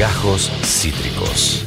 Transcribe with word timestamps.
Gajos 0.00 0.50
Cítricos. 0.64 1.66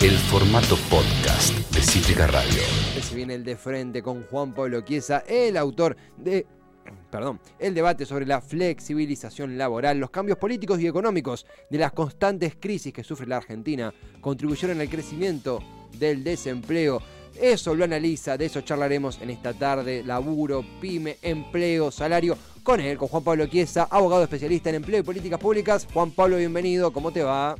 El 0.00 0.12
formato 0.12 0.76
podcast 0.88 1.52
de 1.74 1.82
Cítrica 1.82 2.28
Radio. 2.28 2.62
Se 3.02 3.12
viene 3.12 3.34
el 3.34 3.42
de 3.42 3.56
frente 3.56 4.04
con 4.04 4.22
Juan 4.22 4.54
Pablo 4.54 4.82
Chiesa, 4.82 5.24
el 5.26 5.56
autor 5.56 5.96
de 6.16 6.46
perdón, 7.10 7.40
el 7.58 7.74
debate 7.74 8.06
sobre 8.06 8.24
la 8.24 8.40
flexibilización 8.40 9.58
laboral, 9.58 9.98
los 9.98 10.10
cambios 10.10 10.38
políticos 10.38 10.78
y 10.78 10.86
económicos 10.86 11.44
de 11.68 11.78
las 11.78 11.90
constantes 11.90 12.54
crisis 12.54 12.92
que 12.92 13.02
sufre 13.02 13.26
la 13.26 13.38
Argentina 13.38 13.92
contribuyeron 14.20 14.80
al 14.80 14.88
crecimiento 14.88 15.58
del 15.98 16.22
desempleo. 16.22 17.02
Eso 17.34 17.74
lo 17.74 17.82
analiza, 17.82 18.38
de 18.38 18.46
eso 18.46 18.60
charlaremos 18.60 19.20
en 19.20 19.30
esta 19.30 19.54
tarde. 19.54 20.04
Laburo, 20.04 20.64
pyme, 20.80 21.16
empleo, 21.20 21.90
salario. 21.90 22.38
Con 22.70 22.80
él, 22.80 22.96
con 22.96 23.08
Juan 23.08 23.24
Pablo 23.24 23.46
Chiesa, 23.48 23.88
abogado 23.90 24.22
especialista 24.22 24.68
en 24.68 24.76
empleo 24.76 25.00
y 25.00 25.02
políticas 25.02 25.40
públicas. 25.40 25.88
Juan 25.92 26.12
Pablo, 26.12 26.36
bienvenido, 26.36 26.92
¿cómo 26.92 27.10
te 27.10 27.24
va? 27.24 27.56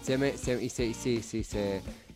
Se 0.00 0.16
me, 0.16 0.38
se, 0.38 0.70
sí, 0.70 0.94
sí, 0.94 1.20
sí, 1.20 1.44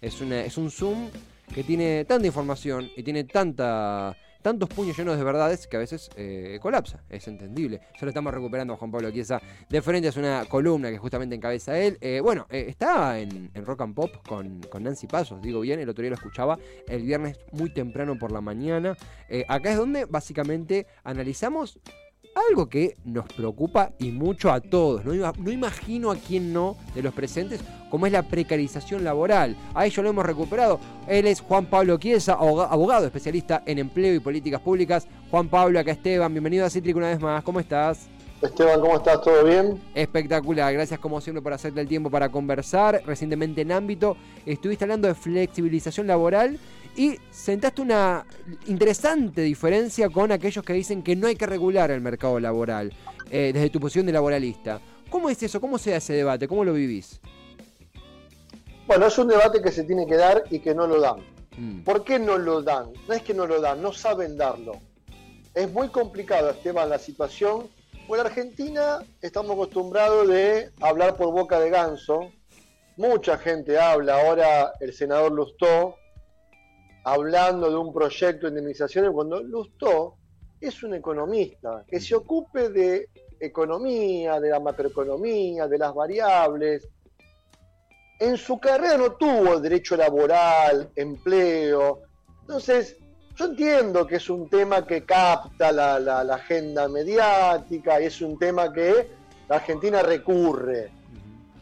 es, 0.01 0.21
una, 0.23 0.41
es 0.41 0.57
un 0.57 0.71
Zoom 0.71 1.11
que 1.55 1.63
tiene 1.63 2.07
tanta 2.07 2.27
información 2.27 2.89
y 2.97 3.03
tiene 3.03 3.25
tanta 3.25 4.17
tantos 4.47 4.69
puños 4.69 4.97
llenos 4.97 5.19
de 5.19 5.25
verdades 5.25 5.67
que 5.67 5.77
a 5.77 5.81
veces 5.81 6.09
eh, 6.15 6.61
colapsa, 6.63 7.03
es 7.11 7.27
entendible. 7.27 7.81
Ya 7.95 8.03
lo 8.03 8.11
estamos 8.11 8.33
recuperando 8.33 8.75
a 8.75 8.77
Juan 8.77 8.93
Pablo 8.93 9.11
Chiesa 9.11 9.43
de 9.69 9.83
frente, 9.83 10.07
es 10.07 10.17
una 10.17 10.45
columna 10.45 10.89
que 10.89 10.99
justamente 10.99 11.35
encabeza 11.35 11.77
él. 11.77 11.99
Eh, 12.01 12.21
bueno, 12.23 12.47
eh, 12.49 12.67
está 12.69 13.19
en, 13.19 13.51
Rock 13.57 13.81
and 13.81 13.97
Pop 13.97 14.25
con, 14.25 14.61
con, 14.71 14.85
Nancy 14.85 15.09
Pasos, 15.09 15.43
digo 15.43 15.63
bien, 15.63 15.81
el 15.81 15.89
otro 15.89 16.03
día 16.03 16.11
lo 16.11 16.15
escuchaba 16.15 16.57
el 16.87 17.03
viernes 17.03 17.41
muy 17.51 17.75
temprano 17.75 18.17
por 18.17 18.31
la 18.31 18.41
mañana. 18.41 18.97
acá 19.49 19.73
es 19.73 19.79
donde 19.79 20.05
básicamente 20.05 20.87
analizamos 21.03 21.81
algo 22.49 22.69
que 22.69 22.97
nos 23.05 23.27
preocupa 23.27 23.93
y 23.99 24.11
mucho 24.11 24.53
a 24.53 24.61
todos. 24.61 25.05
No, 25.05 25.13
no, 25.15 25.51
imagino 25.51 26.11
a 26.11 26.17
quién 26.17 26.53
no 26.53 26.77
de 26.95 27.03
los 27.03 27.15
presentes, 27.15 27.61
como 27.91 28.07
es 28.07 28.13
la 28.13 28.23
precarización 28.23 29.05
laboral. 29.05 29.57
A 29.75 29.87
ello 29.87 30.03
lo 30.03 30.11
hemos 30.11 30.27
recuperado. 30.27 30.79
Él 31.09 31.27
es 31.27 31.41
Juan 31.41 31.67
Pablo 31.67 31.99
Chiesa, 31.99 32.35
abogado 32.35 33.07
especialista 33.07 33.63
en 33.67 33.79
empleo 33.79 34.15
y 34.15 34.21
políticas 34.21 34.61
públicas. 34.61 35.09
Juan 35.31 35.49
Pablo, 35.49 35.81
acá 35.81 35.93
Esteban, 35.93 36.33
bienvenido 36.33 36.67
a 36.67 36.71
Cítrico 36.71 36.99
una 36.99 37.09
vez 37.09 37.21
más. 37.21 37.43
¿Cómo 37.43 37.61
estás? 37.61 38.09
Esteban, 38.43 38.81
¿cómo 38.81 38.97
estás? 38.97 39.23
¿Todo 39.23 39.45
bien? 39.45 39.83
Espectacular, 39.95 40.73
gracias 40.73 41.01
como 41.01 41.21
siempre 41.21 41.41
por 41.41 41.55
hacerte 41.55 41.81
el 41.81 41.89
tiempo 41.89 42.11
para 42.11 42.29
conversar. 42.29 43.03
Recientemente 43.07 43.63
en 43.63 43.73
ámbito 43.73 44.17
estuviste 44.45 44.85
hablando 44.85 45.09
de 45.09 45.15
flexibilización 45.15 46.07
laboral 46.07 46.59
y 46.95 47.19
sentaste 47.31 47.81
una 47.81 48.27
interesante 48.67 49.41
diferencia 49.41 50.11
con 50.11 50.33
aquellos 50.33 50.65
que 50.65 50.75
dicen 50.75 51.03
que 51.03 51.17
no 51.17 51.27
hay 51.27 51.37
que 51.37 51.47
regular 51.47 51.91
el 51.91 52.03
mercado 52.03 52.39
laboral, 52.39 52.93
eh, 53.31 53.53
desde 53.55 53.71
tu 53.71 53.81
posición 53.81 54.07
de 54.07 54.13
laboralista. 54.13 54.81
¿Cómo 55.09 55.31
es 55.31 55.43
eso? 55.43 55.61
¿Cómo 55.61 55.79
se 55.79 55.91
da 55.91 55.97
ese 55.97 56.13
debate? 56.13 56.47
¿Cómo 56.47 56.65
lo 56.65 56.75
vivís? 56.75 57.21
Bueno, 58.87 59.07
es 59.07 59.19
un 59.19 59.29
debate 59.29 59.63
que 59.63 59.73
se 59.73 59.85
tiene 59.85 60.07
que 60.07 60.17
dar 60.17 60.45
y 60.51 60.61
que 60.61 60.75
no 60.75 60.87
lo 60.87 61.01
dan. 61.01 61.17
Mm. 61.57 61.85
¿Por 61.85 62.05
qué 62.05 62.19
no 62.19 62.37
lo 62.37 62.63
dan? 62.63 62.93
No 63.09 63.15
es 63.15 63.23
que 63.23 63.33
no 63.33 63.47
lo 63.47 63.61
dan, 63.61 63.81
no 63.81 63.93
saben 63.93 64.37
darlo. 64.37 64.79
Es 65.55 65.73
muy 65.73 65.89
complicado, 65.89 66.51
Esteban, 66.51 66.91
la 66.91 66.99
situación. 66.99 67.69
Bueno, 68.07 68.23
en 68.23 68.29
Argentina 68.29 69.01
estamos 69.21 69.51
acostumbrados 69.51 70.29
de 70.29 70.71
hablar 70.81 71.17
por 71.17 71.33
boca 71.33 71.59
de 71.59 71.71
ganso. 71.71 72.31
Mucha 72.97 73.37
gente 73.37 73.81
habla. 73.81 74.21
Ahora 74.21 74.73
el 74.79 74.93
senador 74.93 75.33
Lustó 75.33 75.97
hablando 77.05 77.69
de 77.69 77.77
un 77.77 77.93
proyecto 77.93 78.47
de 78.47 78.51
indemnizaciones 78.51 79.11
cuando 79.11 79.43
Lustó 79.43 80.19
es 80.61 80.85
un 80.85 80.95
economista 80.95 81.85
que 81.89 81.99
se 81.99 82.15
ocupe 82.15 82.69
de 82.69 83.09
economía, 83.41 84.39
de 84.39 84.51
la 84.51 84.61
macroeconomía, 84.61 85.67
de 85.67 85.79
las 85.79 85.93
variables. 85.93 86.89
En 88.21 88.37
su 88.37 88.61
carrera 88.61 88.97
no 88.99 89.15
tuvo 89.15 89.59
derecho 89.59 89.97
laboral, 89.97 90.91
empleo. 90.95 92.03
Entonces, 92.43 92.99
yo 93.37 93.45
entiendo 93.45 94.07
que 94.07 94.17
es 94.17 94.31
un 94.31 94.49
tema 94.49 94.87
que 94.87 95.05
capta 95.05 95.71
la, 95.71 96.01
la 96.01 96.35
agenda 96.35 96.89
mediática 96.89 98.01
y 98.01 98.07
es 98.07 98.21
un 98.23 98.39
tema 98.39 98.73
que 98.73 99.09
la 99.49 99.57
Argentina 99.57 100.03
recurre. 100.03 100.91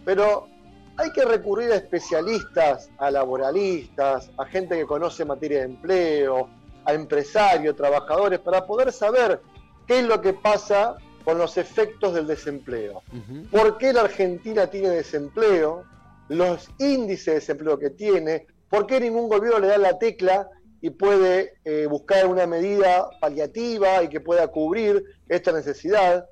Pero 0.04 0.48
hay 0.96 1.10
que 1.10 1.24
recurrir 1.24 1.72
a 1.72 1.76
especialistas, 1.76 2.90
a 2.98 3.10
laboralistas, 3.10 4.30
a 4.38 4.44
gente 4.46 4.76
que 4.76 4.86
conoce 4.86 5.24
materia 5.24 5.58
de 5.58 5.64
empleo, 5.64 6.48
a 6.84 6.92
empresarios, 6.92 7.74
trabajadores, 7.74 8.38
para 8.38 8.66
poder 8.66 8.92
saber 8.92 9.40
qué 9.86 10.00
es 10.00 10.04
lo 10.06 10.20
que 10.20 10.32
pasa 10.32 10.96
con 11.24 11.38
los 11.38 11.56
efectos 11.56 12.14
del 12.14 12.26
desempleo. 12.26 13.02
¿Por 13.50 13.78
qué 13.78 13.92
la 13.92 14.02
Argentina 14.02 14.66
tiene 14.68 14.90
desempleo? 14.90 15.84
Los 16.28 16.68
índices 16.78 17.26
de 17.26 17.34
desempleo 17.34 17.78
que 17.78 17.90
tiene. 17.90 18.46
¿Por 18.68 18.86
qué 18.86 19.00
ningún 19.00 19.28
gobierno 19.28 19.58
le 19.58 19.68
da 19.68 19.78
la 19.78 19.98
tecla 19.98 20.48
y 20.84 20.90
puede 20.90 21.54
eh, 21.64 21.86
buscar 21.86 22.26
una 22.26 22.46
medida 22.46 23.08
paliativa 23.18 24.02
y 24.02 24.08
que 24.10 24.20
pueda 24.20 24.48
cubrir 24.48 25.02
esta 25.26 25.50
necesidad? 25.50 26.28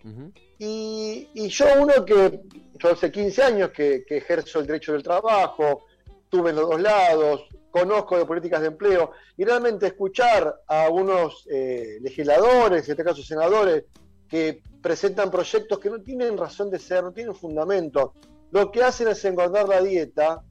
y, 0.59 1.31
y, 1.33 1.49
yo, 1.49 1.65
uno 1.81 2.05
que 2.05 2.39
yo 2.75 2.91
hace 2.91 3.11
15 3.11 3.43
años 3.43 3.71
que, 3.71 4.05
ejerzo 4.07 4.61
el 4.61 4.67
derecho 4.67 4.93
del 4.93 5.03
trabajo, 5.03 5.87
tuve 6.29 6.51
en 6.51 6.57
los 6.57 6.69
dos 6.69 6.83
lados, 6.83 7.47
conozco 7.71 8.19
de 8.19 8.27
políticas 8.27 8.61
de 8.61 8.67
empleo, 8.67 9.13
y 9.39 9.45
realmente 9.47 9.87
escuchar 9.87 10.55
a 10.69 10.83
algunos 10.83 11.47
eh, 11.51 11.97
legisladores, 12.03 12.85
en 12.85 12.91
este 12.91 13.05
caso 13.05 13.23
senadores, 13.23 13.85
que 14.29 14.61
presentan 14.83 15.31
proyectos 15.31 15.79
que 15.79 15.89
no 15.89 16.03
tienen 16.03 16.37
razón 16.37 16.69
de 16.71 16.79
ser, 16.79 17.03
no 17.03 17.13
tienen 17.13 17.35
fundamento, 17.35 18.13
lo 18.51 18.71
que 18.71 18.83
hacen 18.83 19.09
es 19.09 19.25
engordar 19.25 19.67
la 19.67 19.81
dieta, 19.81 20.43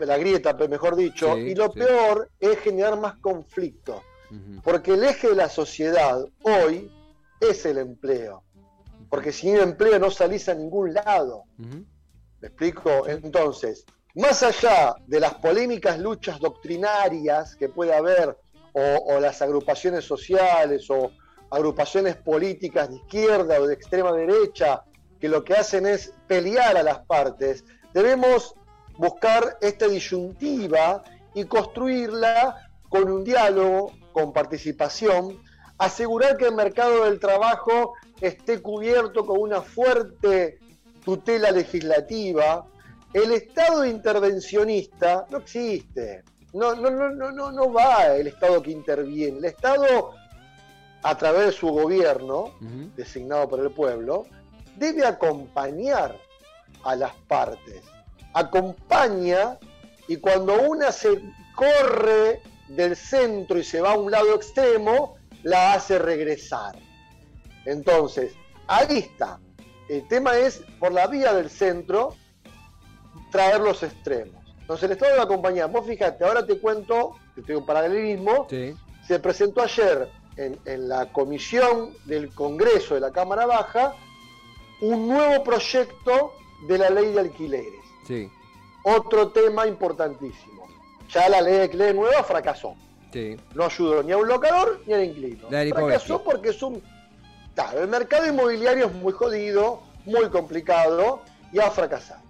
la 0.00 0.18
grieta, 0.18 0.52
mejor 0.68 0.96
dicho, 0.96 1.36
y 1.38 1.54
lo 1.54 1.72
peor 1.72 2.30
es 2.40 2.58
generar 2.60 2.98
más 2.98 3.16
conflicto, 3.16 4.02
porque 4.62 4.94
el 4.94 5.04
eje 5.04 5.28
de 5.28 5.36
la 5.36 5.48
sociedad 5.48 6.26
hoy 6.42 6.90
es 7.40 7.64
el 7.66 7.78
empleo 7.78 8.44
porque 9.14 9.30
sin 9.30 9.56
empleo 9.56 9.96
no 10.00 10.10
salís 10.10 10.48
a 10.48 10.54
ningún 10.54 10.92
lado. 10.92 11.44
¿Me 11.56 12.48
explico? 12.48 13.06
Entonces, 13.06 13.84
más 14.16 14.42
allá 14.42 14.96
de 15.06 15.20
las 15.20 15.34
polémicas 15.34 16.00
luchas 16.00 16.40
doctrinarias 16.40 17.54
que 17.54 17.68
puede 17.68 17.94
haber, 17.94 18.36
o, 18.72 19.20
las 19.20 19.40
agrupaciones 19.40 20.04
sociales, 20.04 20.90
o 20.90 21.12
agrupaciones 21.48 22.16
políticas 22.16 22.88
de 22.90 22.96
izquierda 22.96 23.60
o 23.60 23.68
de 23.68 23.74
extrema 23.74 24.12
derecha, 24.12 24.82
que 25.20 25.28
lo 25.28 25.44
que 25.44 25.54
hacen 25.54 25.86
es 25.86 26.12
pelear 26.26 26.76
a 26.76 26.82
las 26.82 26.98
partes, 27.06 27.64
debemos 27.92 28.56
buscar 28.96 29.58
esta 29.60 29.88
disyuntiva 29.88 31.02
y 31.34 31.44
construirla 31.44 32.68
con 32.88 33.10
un 33.10 33.24
diálogo, 33.24 33.92
con 34.12 34.32
participación, 34.32 35.38
asegurar 35.78 36.36
que 36.36 36.46
el 36.46 36.54
mercado 36.54 37.04
del 37.04 37.18
trabajo 37.18 37.94
esté 38.20 38.62
cubierto 38.62 39.26
con 39.26 39.40
una 39.40 39.60
fuerte 39.60 40.58
tutela 41.04 41.50
legislativa, 41.50 42.66
el 43.12 43.32
Estado 43.32 43.84
intervencionista 43.84 45.26
no 45.30 45.38
existe. 45.38 46.24
No, 46.52 46.74
no, 46.74 46.90
no, 46.90 47.10
no, 47.10 47.52
no 47.52 47.72
va 47.72 48.14
el 48.16 48.28
Estado 48.28 48.62
que 48.62 48.70
interviene. 48.70 49.38
El 49.38 49.44
Estado, 49.44 50.12
a 51.02 51.18
través 51.18 51.46
de 51.46 51.52
su 51.52 51.68
gobierno, 51.68 52.52
designado 52.96 53.48
por 53.48 53.60
el 53.60 53.70
pueblo, 53.70 54.26
debe 54.76 55.04
acompañar 55.04 56.16
a 56.84 56.96
las 56.96 57.14
partes. 57.28 57.82
Acompaña 58.34 59.58
y 60.08 60.18
cuando 60.18 60.60
una 60.62 60.92
se 60.92 61.22
corre 61.54 62.42
del 62.68 62.96
centro 62.96 63.58
y 63.58 63.64
se 63.64 63.80
va 63.80 63.92
a 63.92 63.98
un 63.98 64.10
lado 64.10 64.34
extremo, 64.34 65.16
la 65.42 65.74
hace 65.74 65.98
regresar. 65.98 66.76
Entonces, 67.64 68.34
ahí 68.66 68.98
está. 68.98 69.38
El 69.88 70.06
tema 70.08 70.36
es, 70.36 70.62
por 70.78 70.92
la 70.92 71.06
vía 71.06 71.32
del 71.32 71.50
centro, 71.50 72.14
traer 73.30 73.60
los 73.60 73.82
extremos. 73.82 74.42
Entonces, 74.60 74.84
el 74.84 74.92
Estado 74.92 75.12
de 75.12 75.18
la 75.18 75.26
compañía, 75.26 75.66
vos 75.66 75.86
fíjate, 75.86 76.24
ahora 76.24 76.46
te 76.46 76.58
cuento, 76.58 77.16
te 77.34 77.42
tengo 77.42 77.60
un 77.60 77.66
paralelismo, 77.66 78.46
se 78.48 79.18
presentó 79.20 79.62
ayer 79.62 80.08
en, 80.36 80.58
en, 80.64 80.88
la 80.88 81.12
comisión 81.12 81.94
del 82.06 82.34
Congreso 82.34 82.94
de 82.94 83.00
la 83.00 83.12
Cámara 83.12 83.44
Baja 83.44 83.94
un 84.80 85.08
nuevo 85.08 85.44
proyecto 85.44 86.32
de 86.66 86.78
la 86.78 86.90
ley 86.90 87.12
de 87.12 87.20
alquileres. 87.20 87.83
Sí. 88.06 88.30
Otro 88.84 89.28
tema 89.28 89.66
importantísimo. 89.66 90.66
Ya 91.10 91.28
la 91.28 91.40
ley 91.40 91.54
de 91.54 91.62
alquileres 91.62 91.94
nueva 91.94 92.22
fracasó. 92.22 92.74
No 93.54 93.64
ayudó 93.64 94.02
ni 94.02 94.10
a 94.10 94.16
un 94.16 94.26
locador 94.26 94.80
ni 94.86 94.92
al 94.92 95.04
inquilino. 95.04 95.48
Fracasó 95.48 96.22
porque 96.22 96.48
es 96.48 96.62
un 96.62 96.82
Claro, 97.54 97.82
el 97.82 97.88
mercado 97.88 98.26
inmobiliario 98.26 98.86
es 98.86 98.92
muy 98.94 99.12
jodido, 99.12 99.80
muy 100.04 100.28
complicado 100.28 101.22
y 101.52 101.60
ha 101.60 101.70
fracasado. 101.70 102.20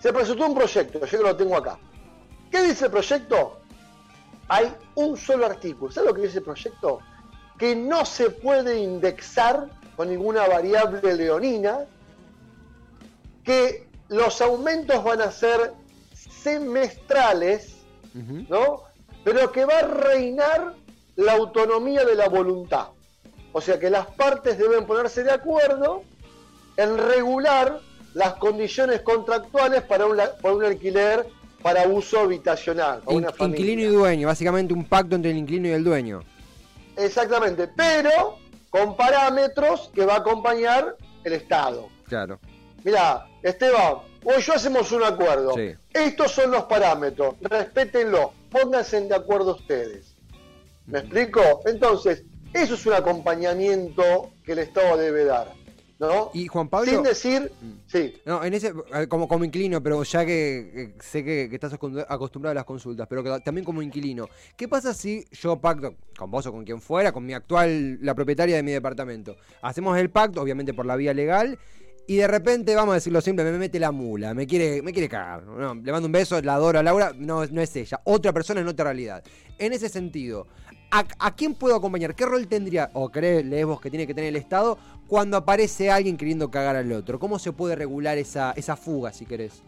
Se 0.00 0.12
presentó 0.12 0.46
un 0.46 0.54
proyecto, 0.54 1.00
yo 1.04 1.18
que 1.18 1.24
lo 1.24 1.36
tengo 1.36 1.56
acá. 1.56 1.78
¿Qué 2.50 2.62
dice 2.62 2.84
el 2.84 2.92
proyecto? 2.92 3.58
Hay 4.46 4.72
un 4.94 5.16
solo 5.16 5.46
artículo. 5.46 5.90
¿Sabes 5.90 6.10
lo 6.10 6.14
que 6.14 6.22
dice 6.22 6.38
el 6.38 6.44
proyecto? 6.44 7.00
Que 7.58 7.74
no 7.74 8.04
se 8.04 8.30
puede 8.30 8.78
indexar 8.78 9.68
con 9.96 10.08
ninguna 10.08 10.46
variable 10.46 11.16
leonina, 11.16 11.80
que 13.42 13.88
los 14.08 14.40
aumentos 14.40 15.02
van 15.02 15.20
a 15.20 15.30
ser 15.30 15.72
semestrales, 16.42 17.76
¿no? 18.48 18.82
Pero 19.24 19.50
que 19.50 19.64
va 19.64 19.78
a 19.78 19.86
reinar 19.86 20.74
la 21.16 21.32
autonomía 21.32 22.04
de 22.04 22.14
la 22.14 22.28
voluntad. 22.28 22.88
O 23.52 23.60
sea 23.60 23.78
que 23.78 23.88
las 23.88 24.06
partes 24.06 24.58
deben 24.58 24.84
ponerse 24.84 25.22
de 25.22 25.30
acuerdo 25.30 26.02
en 26.76 26.98
regular 26.98 27.80
las 28.14 28.34
condiciones 28.34 29.00
contractuales 29.00 29.82
para 29.82 30.06
un, 30.06 30.20
un 30.42 30.64
alquiler 30.64 31.26
para 31.62 31.88
uso 31.88 32.20
habitacional. 32.20 33.02
inquilino 33.08 33.82
y 33.82 33.86
dueño, 33.86 34.26
básicamente 34.26 34.74
un 34.74 34.84
pacto 34.84 35.16
entre 35.16 35.30
el 35.30 35.38
inquilino 35.38 35.68
y 35.68 35.72
el 35.72 35.82
dueño. 35.82 36.22
Exactamente, 36.96 37.68
pero 37.68 38.36
con 38.70 38.96
parámetros 38.96 39.90
que 39.94 40.04
va 40.04 40.14
a 40.14 40.18
acompañar 40.18 40.96
el 41.24 41.32
Estado. 41.32 41.88
Claro. 42.06 42.38
Mira, 42.84 43.26
Esteban, 43.42 43.96
hoy 44.24 44.42
yo 44.42 44.52
hacemos 44.52 44.92
un 44.92 45.02
acuerdo. 45.02 45.54
Estos 45.92 46.32
son 46.32 46.50
los 46.50 46.64
parámetros, 46.64 47.36
respétenlo, 47.40 48.32
pónganse 48.50 49.00
de 49.00 49.14
acuerdo 49.14 49.56
ustedes. 49.56 50.14
¿Me 50.86 50.98
explico? 50.98 51.62
Entonces, 51.64 52.24
eso 52.52 52.74
es 52.74 52.84
un 52.84 52.92
acompañamiento 52.92 54.30
que 54.44 54.52
el 54.52 54.58
Estado 54.58 54.98
debe 54.98 55.24
dar. 55.24 55.52
¿no? 55.98 56.30
Y 56.34 56.46
Juan 56.46 56.68
Pablo. 56.68 56.90
Sin 56.90 57.02
decir. 57.02 57.50
Mm. 57.60 57.72
Sí. 57.86 58.14
No, 58.26 58.44
en 58.44 58.52
ese. 58.52 58.74
Como, 59.08 59.28
como 59.28 59.44
inquilino, 59.44 59.82
pero 59.82 60.02
ya 60.02 60.26
que, 60.26 60.94
sé 61.00 61.24
que, 61.24 61.44
estás 61.52 61.72
acostumbrado 61.72 62.50
a 62.50 62.54
las 62.54 62.64
consultas, 62.64 63.06
pero 63.08 63.40
también 63.40 63.64
como 63.64 63.80
inquilino. 63.80 64.28
¿Qué 64.56 64.68
pasa 64.68 64.92
si 64.92 65.24
yo 65.32 65.56
pacto 65.56 65.94
con 66.18 66.30
vos 66.30 66.44
o 66.46 66.52
con 66.52 66.64
quien 66.64 66.82
fuera, 66.82 67.12
con 67.12 67.24
mi 67.24 67.32
actual. 67.32 67.98
la 68.02 68.14
propietaria 68.14 68.56
de 68.56 68.62
mi 68.62 68.72
departamento? 68.72 69.36
Hacemos 69.62 69.96
el 69.96 70.10
pacto, 70.10 70.42
obviamente 70.42 70.74
por 70.74 70.84
la 70.84 70.96
vía 70.96 71.14
legal. 71.14 71.58
Y 72.06 72.16
de 72.16 72.26
repente, 72.26 72.74
vamos 72.74 72.92
a 72.92 72.94
decirlo 72.96 73.20
siempre, 73.22 73.44
me 73.46 73.56
mete 73.56 73.78
la 73.80 73.90
mula, 73.90 74.34
me 74.34 74.46
quiere, 74.46 74.82
me 74.82 74.92
quiere 74.92 75.08
cagar. 75.08 75.44
le 75.46 75.92
mando 75.92 76.06
un 76.06 76.12
beso, 76.12 76.40
la 76.42 76.54
adoro 76.54 76.78
a 76.78 76.82
Laura, 76.82 77.12
no, 77.16 77.46
no 77.46 77.62
es 77.62 77.76
ella, 77.76 78.00
otra 78.04 78.32
persona 78.32 78.60
en 78.60 78.68
otra 78.68 78.84
realidad. 78.84 79.24
En 79.58 79.72
ese 79.72 79.88
sentido, 79.88 80.46
¿a, 80.90 81.34
quién 81.34 81.54
puedo 81.54 81.74
acompañar? 81.74 82.14
¿Qué 82.14 82.26
rol 82.26 82.46
tendría, 82.46 82.90
o 82.92 83.10
crees 83.10 83.64
vos 83.64 83.80
que 83.80 83.88
tiene 83.88 84.06
que 84.06 84.12
tener 84.12 84.28
el 84.28 84.36
Estado 84.36 84.76
cuando 85.08 85.38
aparece 85.38 85.90
alguien 85.90 86.18
queriendo 86.18 86.50
cagar 86.50 86.76
al 86.76 86.92
otro? 86.92 87.18
¿Cómo 87.18 87.38
se 87.38 87.52
puede 87.52 87.74
regular 87.74 88.18
esa, 88.18 88.52
esa 88.52 88.76
fuga, 88.76 89.10
si 89.12 89.24
querés? 89.24 89.62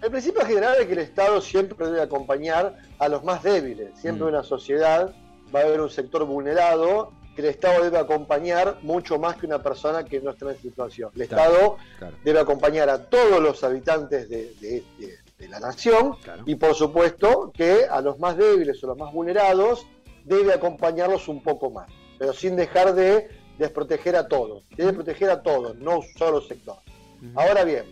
El 0.00 0.10
principio 0.10 0.46
general 0.46 0.76
es 0.80 0.86
que 0.86 0.92
el 0.94 0.98
Estado 1.00 1.40
siempre 1.42 1.86
debe 1.86 2.02
acompañar 2.02 2.76
a 2.98 3.08
los 3.08 3.22
más 3.22 3.42
débiles. 3.42 3.90
Siempre 3.98 4.24
mm. 4.24 4.28
una 4.28 4.42
sociedad 4.42 5.14
va 5.54 5.60
a 5.60 5.62
haber 5.64 5.80
un 5.82 5.90
sector 5.90 6.24
vulnerado 6.24 7.12
que 7.34 7.42
el 7.42 7.48
Estado 7.48 7.84
debe 7.84 7.98
acompañar 7.98 8.78
mucho 8.82 9.18
más 9.18 9.36
que 9.36 9.46
una 9.46 9.62
persona 9.62 10.04
que 10.04 10.20
no 10.20 10.30
está 10.30 10.50
en 10.50 10.58
situación. 10.58 11.10
El 11.14 11.22
Estado 11.22 11.76
debe 12.22 12.40
acompañar 12.40 12.88
a 12.88 13.04
todos 13.04 13.40
los 13.40 13.62
habitantes 13.64 14.28
de, 14.28 14.84
la 15.48 15.60
nación 15.60 16.16
y 16.46 16.54
por 16.54 16.74
supuesto 16.74 17.52
que 17.52 17.84
a 17.84 18.00
los 18.00 18.18
más 18.18 18.36
débiles 18.36 18.82
o 18.82 18.86
los 18.86 18.96
más 18.96 19.12
vulnerados 19.12 19.86
debe 20.24 20.54
acompañarlos 20.54 21.28
un 21.28 21.42
poco 21.42 21.70
más, 21.70 21.90
pero 22.18 22.32
sin 22.32 22.56
dejar 22.56 22.94
de 22.94 23.28
desproteger 23.58 24.16
a 24.16 24.26
todos. 24.26 24.64
Debe 24.74 24.94
proteger 24.94 25.28
a 25.28 25.42
todos, 25.42 25.76
no 25.76 26.00
solo 26.16 26.40
sector. 26.40 26.78
Ahora 27.34 27.64
bien, 27.64 27.84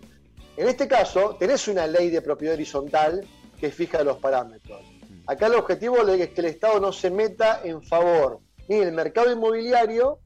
en 0.56 0.68
este 0.68 0.88
caso 0.88 1.36
tenés 1.38 1.68
una 1.68 1.86
ley 1.86 2.10
de 2.10 2.22
propiedad 2.22 2.54
horizontal 2.54 3.26
que 3.60 3.70
fija 3.70 4.02
los 4.02 4.18
parámetros. 4.18 4.80
Acá 5.26 5.46
el 5.46 5.54
objetivo 5.54 5.98
es 6.08 6.28
que 6.30 6.40
el 6.40 6.46
Estado 6.46 6.80
no 6.80 6.92
se 6.92 7.10
meta 7.10 7.60
en 7.64 7.82
favor 7.82 8.40
ni 8.72 8.80
el 8.80 8.92
mercado 8.92 9.30
inmobiliario, 9.30 10.18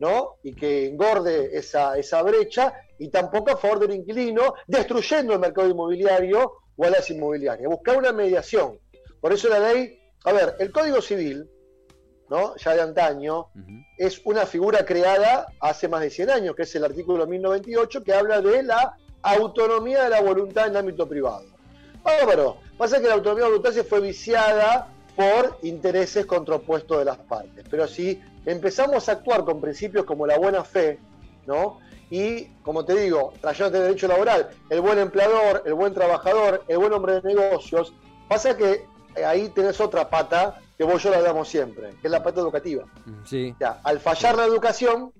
¿no? 0.00 0.36
Y 0.42 0.54
que 0.54 0.86
engorde 0.86 1.56
esa, 1.56 1.96
esa 1.96 2.22
brecha, 2.22 2.74
y 2.98 3.08
tampoco 3.08 3.52
a 3.52 3.56
favor 3.56 3.78
del 3.80 3.92
inquilino, 3.92 4.54
destruyendo 4.66 5.32
el 5.32 5.38
mercado 5.38 5.68
inmobiliario 5.68 6.52
o 6.76 6.84
a 6.84 6.90
las 6.90 7.08
inmobiliarias. 7.10 7.68
Buscar 7.70 7.96
una 7.96 8.12
mediación. 8.12 8.78
Por 9.20 9.32
eso 9.32 9.48
la 9.48 9.60
ley, 9.60 9.98
a 10.24 10.32
ver, 10.32 10.56
el 10.58 10.72
Código 10.72 11.00
Civil, 11.00 11.48
¿no? 12.28 12.56
Ya 12.56 12.74
de 12.74 12.82
antaño, 12.82 13.46
es 13.96 14.20
una 14.24 14.44
figura 14.44 14.84
creada 14.84 15.46
hace 15.60 15.88
más 15.88 16.00
de 16.00 16.10
100 16.10 16.30
años, 16.30 16.56
que 16.56 16.62
es 16.62 16.74
el 16.74 16.84
artículo 16.84 17.26
1098, 17.26 18.02
que 18.02 18.12
habla 18.12 18.40
de 18.40 18.62
la 18.62 18.96
autonomía 19.22 20.04
de 20.04 20.10
la 20.10 20.20
voluntad 20.20 20.66
en 20.66 20.72
el 20.72 20.76
ámbito 20.78 21.08
privado. 21.08 21.46
Bárbaro. 22.02 22.58
Pasa 22.76 23.00
que 23.00 23.08
la 23.08 23.14
autonomía 23.14 23.44
de 23.44 23.50
la 23.50 23.56
voluntad 23.56 23.72
se 23.72 23.82
fue 23.84 24.00
viciada 24.00 24.88
por 25.18 25.58
intereses 25.62 26.26
contrapuestos 26.26 27.00
de 27.00 27.04
las 27.04 27.18
partes. 27.18 27.64
Pero 27.68 27.88
si 27.88 28.22
empezamos 28.46 29.08
a 29.08 29.12
actuar 29.12 29.44
con 29.44 29.60
principios 29.60 30.04
como 30.04 30.28
la 30.28 30.38
buena 30.38 30.62
fe, 30.62 31.00
¿no? 31.44 31.80
Y, 32.08 32.44
como 32.62 32.84
te 32.84 32.94
digo, 32.94 33.32
trayéndote 33.40 33.78
de 33.78 33.84
derecho 33.88 34.06
laboral, 34.06 34.48
el 34.70 34.80
buen 34.80 35.00
empleador, 35.00 35.64
el 35.66 35.74
buen 35.74 35.92
trabajador, 35.92 36.62
el 36.68 36.78
buen 36.78 36.92
hombre 36.92 37.20
de 37.20 37.34
negocios, 37.34 37.92
pasa 38.28 38.56
que 38.56 38.86
ahí 39.26 39.48
tenés 39.48 39.80
otra 39.80 40.08
pata 40.08 40.60
que 40.76 40.84
vos 40.84 41.02
yo 41.02 41.10
la 41.10 41.20
damos 41.20 41.48
siempre, 41.48 41.90
que 42.00 42.06
es 42.06 42.10
la 42.12 42.22
pata 42.22 42.40
educativa. 42.40 42.84
Sí. 43.24 43.56
al 43.82 43.98
fallar 43.98 44.36
la 44.36 44.44
educación, 44.44 45.12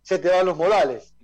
se 0.00 0.18
te 0.18 0.28
dan 0.28 0.46
los 0.46 0.56
modales. 0.56 1.14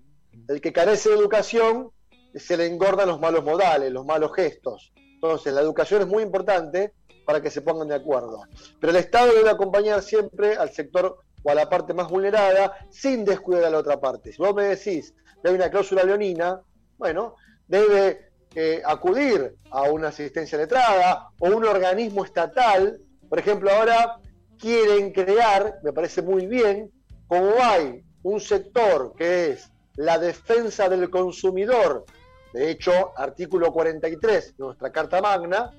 El 0.46 0.60
que 0.60 0.74
carece 0.74 1.08
de 1.08 1.14
educación, 1.14 1.90
se 2.34 2.58
le 2.58 2.66
engordan 2.66 3.08
los 3.08 3.18
malos 3.18 3.42
modales, 3.42 3.90
los 3.90 4.04
malos 4.04 4.32
gestos. 4.36 4.92
Entonces, 4.94 5.54
la 5.54 5.62
educación 5.62 6.02
es 6.02 6.06
muy 6.06 6.22
importante 6.22 6.92
para 7.30 7.40
que 7.40 7.50
se 7.50 7.62
pongan 7.62 7.86
de 7.86 7.94
acuerdo. 7.94 8.42
Pero 8.80 8.90
el 8.90 8.96
Estado 8.96 9.32
debe 9.32 9.50
acompañar 9.50 10.02
siempre 10.02 10.56
al 10.56 10.70
sector 10.70 11.16
o 11.44 11.50
a 11.52 11.54
la 11.54 11.70
parte 11.70 11.94
más 11.94 12.08
vulnerada 12.08 12.76
sin 12.90 13.24
descuidar 13.24 13.66
a 13.66 13.70
la 13.70 13.78
otra 13.78 14.00
parte. 14.00 14.32
Si 14.32 14.38
vos 14.38 14.52
me 14.52 14.64
decís 14.64 15.14
que 15.40 15.48
hay 15.48 15.54
una 15.54 15.70
cláusula 15.70 16.02
leonina, 16.02 16.60
bueno, 16.98 17.36
debe 17.68 18.32
eh, 18.56 18.82
acudir 18.84 19.54
a 19.70 19.82
una 19.82 20.08
asistencia 20.08 20.58
letrada 20.58 21.28
o 21.38 21.46
un 21.50 21.64
organismo 21.64 22.24
estatal. 22.24 23.00
Por 23.28 23.38
ejemplo, 23.38 23.70
ahora 23.70 24.18
quieren 24.58 25.12
crear, 25.12 25.78
me 25.84 25.92
parece 25.92 26.22
muy 26.22 26.48
bien, 26.48 26.90
como 27.28 27.52
hay 27.62 28.02
un 28.24 28.40
sector 28.40 29.14
que 29.16 29.50
es 29.50 29.70
la 29.94 30.18
defensa 30.18 30.88
del 30.88 31.08
consumidor, 31.10 32.04
de 32.52 32.72
hecho, 32.72 33.12
artículo 33.16 33.72
43 33.72 34.56
de 34.56 34.64
nuestra 34.64 34.90
Carta 34.90 35.22
Magna, 35.22 35.70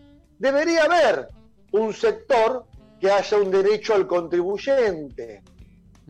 debería 0.42 0.86
haber 0.86 1.27
un 1.71 1.94
sector 1.94 2.65
que 3.00 3.09
haya 3.09 3.38
un 3.38 3.51
derecho 3.51 3.95
al 3.95 4.07
contribuyente, 4.07 5.44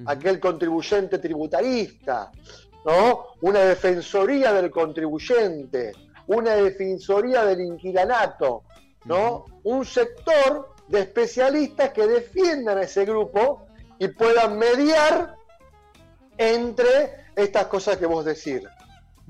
aquel 0.05 0.39
contribuyente 0.39 1.19
tributarista, 1.19 2.31
¿no? 2.85 3.27
Una 3.41 3.61
defensoría 3.61 4.51
del 4.53 4.71
contribuyente, 4.71 5.93
una 6.27 6.55
defensoría 6.55 7.45
del 7.45 7.61
inquilanato, 7.61 8.63
¿no? 9.05 9.45
Un 9.63 9.85
sector 9.85 10.73
de 10.87 11.01
especialistas 11.01 11.91
que 11.91 12.07
defiendan 12.07 12.77
a 12.77 12.83
ese 12.83 13.05
grupo 13.05 13.65
y 13.99 14.07
puedan 14.09 14.57
mediar 14.57 15.35
entre 16.37 17.25
estas 17.35 17.67
cosas 17.67 17.97
que 17.97 18.05
vos 18.05 18.25
decís. 18.25 18.61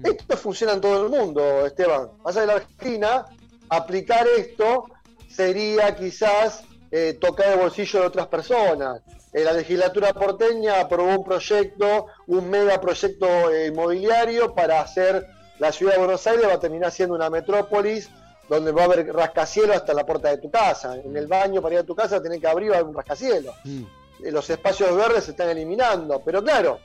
Esto 0.04 0.38
funciona 0.38 0.74
en 0.74 0.82
todo 0.82 1.06
el 1.06 1.12
mundo, 1.12 1.66
Esteban. 1.66 2.10
Más 2.24 2.36
allá 2.36 2.42
de 2.42 2.48
la 2.48 2.54
Argentina, 2.54 3.26
aplicar 3.70 4.26
esto 4.38 4.86
sería 5.34 5.96
quizás 5.96 6.64
eh, 6.92 7.18
tocar 7.20 7.54
el 7.54 7.60
bolsillo 7.60 8.02
de 8.02 8.08
otras 8.08 8.28
personas. 8.28 9.02
Eh, 9.34 9.44
la 9.44 9.54
legislatura 9.54 10.14
porteña 10.14 10.82
aprobó 10.82 11.18
un 11.18 11.24
proyecto, 11.24 12.08
un 12.28 12.50
megaproyecto 12.50 13.50
eh, 13.50 13.68
inmobiliario 13.68 14.54
para 14.54 14.82
hacer 14.82 15.26
la 15.60 15.72
ciudad 15.72 15.94
de 15.94 16.00
Buenos 16.00 16.28
Aires, 16.28 16.48
va 16.48 16.54
a 16.54 16.60
terminar 16.60 16.92
siendo 16.92 17.16
una 17.16 17.30
metrópolis 17.30 18.10
donde 18.50 18.74
va 18.74 18.82
a 18.82 18.86
haber 18.86 19.08
rascacielos 19.14 19.78
hasta 19.78 19.94
la 19.94 20.06
puerta 20.06 20.30
de 20.30 20.38
tu 20.40 20.52
casa. 20.52 20.98
En 20.98 21.16
el 21.16 21.28
baño 21.28 21.62
para 21.62 21.76
ir 21.76 21.82
a 21.82 21.84
tu 21.86 21.96
casa 21.96 22.22
tenés 22.22 22.42
que 22.42 22.48
abrir 22.48 22.72
un 22.72 22.94
rascacielos. 22.94 23.56
Mm. 23.64 23.84
Los 24.32 24.50
espacios 24.50 24.94
verdes 24.96 25.24
se 25.24 25.32
están 25.32 25.50
eliminando. 25.50 26.22
Pero 26.26 26.44
claro, 26.44 26.80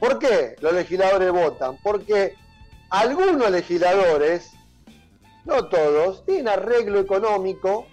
¿por 0.00 0.18
qué 0.18 0.56
los 0.60 0.72
legisladores 0.72 1.30
votan? 1.30 1.76
Porque 1.82 2.34
algunos 2.88 3.50
legisladores 3.50 4.53
no 5.44 5.66
todos, 5.66 6.24
tienen 6.24 6.48
arreglo 6.48 7.00
económico 7.00 7.86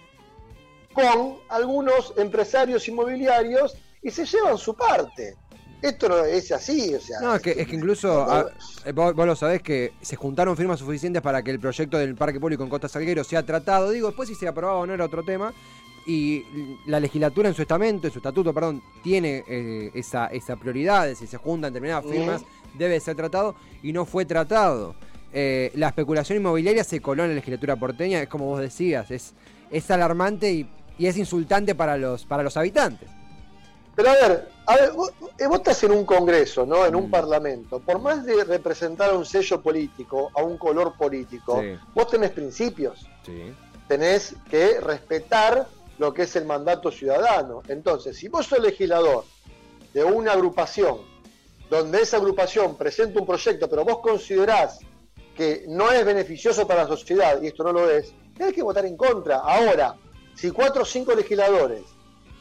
con 0.92 1.38
algunos 1.48 2.14
empresarios 2.16 2.86
inmobiliarios 2.88 3.76
y 4.02 4.10
se 4.10 4.26
llevan 4.26 4.58
su 4.58 4.74
parte. 4.74 5.36
Esto 5.80 6.08
no 6.08 6.24
es 6.24 6.52
así, 6.52 6.94
o 6.94 7.00
sea. 7.00 7.20
No, 7.20 7.34
es 7.34 7.42
que, 7.42 7.50
es 7.50 7.66
que 7.66 7.74
incluso, 7.74 8.48
eh, 8.84 8.92
vos, 8.92 9.16
lo 9.16 9.34
sabés 9.34 9.62
que 9.62 9.92
se 10.00 10.14
juntaron 10.14 10.56
firmas 10.56 10.78
suficientes 10.78 11.20
para 11.20 11.42
que 11.42 11.50
el 11.50 11.58
proyecto 11.58 11.98
del 11.98 12.14
Parque 12.14 12.38
Público 12.38 12.62
en 12.62 12.68
Costa 12.68 12.88
Salguero 12.88 13.24
sea 13.24 13.44
tratado. 13.44 13.90
Digo, 13.90 14.06
después 14.06 14.28
si 14.28 14.36
se 14.36 14.46
aprobaba 14.46 14.78
o 14.78 14.86
no 14.86 14.94
era 14.94 15.04
otro 15.04 15.24
tema. 15.24 15.52
Y 16.06 16.44
la 16.86 17.00
legislatura 17.00 17.48
en 17.48 17.54
su 17.54 17.62
estamento, 17.62 18.06
en 18.06 18.12
su 18.12 18.18
estatuto, 18.20 18.52
perdón, 18.52 18.82
tiene 19.02 19.44
eh, 19.48 19.90
esa, 19.94 20.26
esa 20.26 20.56
prioridad. 20.56 21.12
Si 21.14 21.26
se 21.26 21.36
juntan 21.36 21.72
determinadas 21.72 22.04
firmas, 22.04 22.42
debe 22.74 23.00
ser 23.00 23.16
tratado. 23.16 23.56
Y 23.82 23.92
no 23.92 24.04
fue 24.04 24.24
tratado. 24.24 24.94
Eh, 25.32 25.72
la 25.76 25.88
especulación 25.88 26.38
inmobiliaria 26.38 26.84
se 26.84 27.00
coló 27.00 27.22
en 27.22 27.30
la 27.30 27.34
legislatura 27.36 27.76
porteña, 27.76 28.20
es 28.20 28.28
como 28.28 28.46
vos 28.46 28.60
decías, 28.60 29.10
es, 29.10 29.32
es 29.70 29.90
alarmante 29.90 30.52
y, 30.52 30.68
es 30.98 31.16
insultante 31.16 31.74
para 31.74 31.96
los, 31.96 32.24
para 32.24 32.42
los 32.44 32.56
habitantes. 32.56 33.08
Pero 33.96 34.10
a 34.10 34.12
ver, 34.12 34.48
a 34.66 34.76
ver 34.76 34.92
vos, 34.92 35.12
estás 35.38 35.82
en 35.82 35.90
un 35.90 36.04
congreso, 36.04 36.64
¿no? 36.64 36.86
En 36.86 36.94
un 36.94 37.08
mm. 37.08 37.10
parlamento. 37.10 37.80
Por 37.80 38.00
más 38.00 38.24
de 38.24 38.44
representar 38.44 39.10
a 39.10 39.14
un 39.14 39.24
sello 39.24 39.60
político, 39.60 40.30
a 40.34 40.42
un 40.42 40.56
color 40.58 40.96
político, 40.96 41.60
vos 41.92 42.08
tenés 42.08 42.30
principios. 42.30 43.06
Sí. 43.26 43.52
Tenés 43.88 44.36
que 44.48 44.80
respetar 44.80 45.66
lo 45.98 46.14
que 46.14 46.22
es 46.22 46.36
el 46.36 46.44
mandato 46.44 46.90
ciudadano. 46.90 47.62
Entonces, 47.66 48.16
si 48.16 48.28
vos 48.28 48.46
sos 48.46 48.60
legislador 48.60 49.24
de 49.92 50.04
una 50.04 50.32
agrupación, 50.32 50.98
donde 51.68 52.02
esa 52.02 52.18
agrupación 52.18 52.76
presenta 52.76 53.18
un 53.18 53.26
proyecto, 53.26 53.68
pero 53.68 53.84
vos 53.84 53.98
considerás 54.00 54.80
que 55.36 55.64
no 55.68 55.90
es 55.90 56.04
beneficioso 56.04 56.66
para 56.66 56.82
la 56.82 56.88
sociedad, 56.88 57.40
y 57.42 57.46
esto 57.48 57.64
no 57.64 57.72
lo 57.72 57.90
es, 57.90 58.12
tenés 58.36 58.54
que 58.54 58.62
votar 58.62 58.84
en 58.86 58.96
contra. 58.96 59.36
Ahora, 59.38 59.96
si 60.34 60.50
cuatro 60.50 60.82
o 60.82 60.84
cinco 60.86 61.14
legisladores 61.14 61.82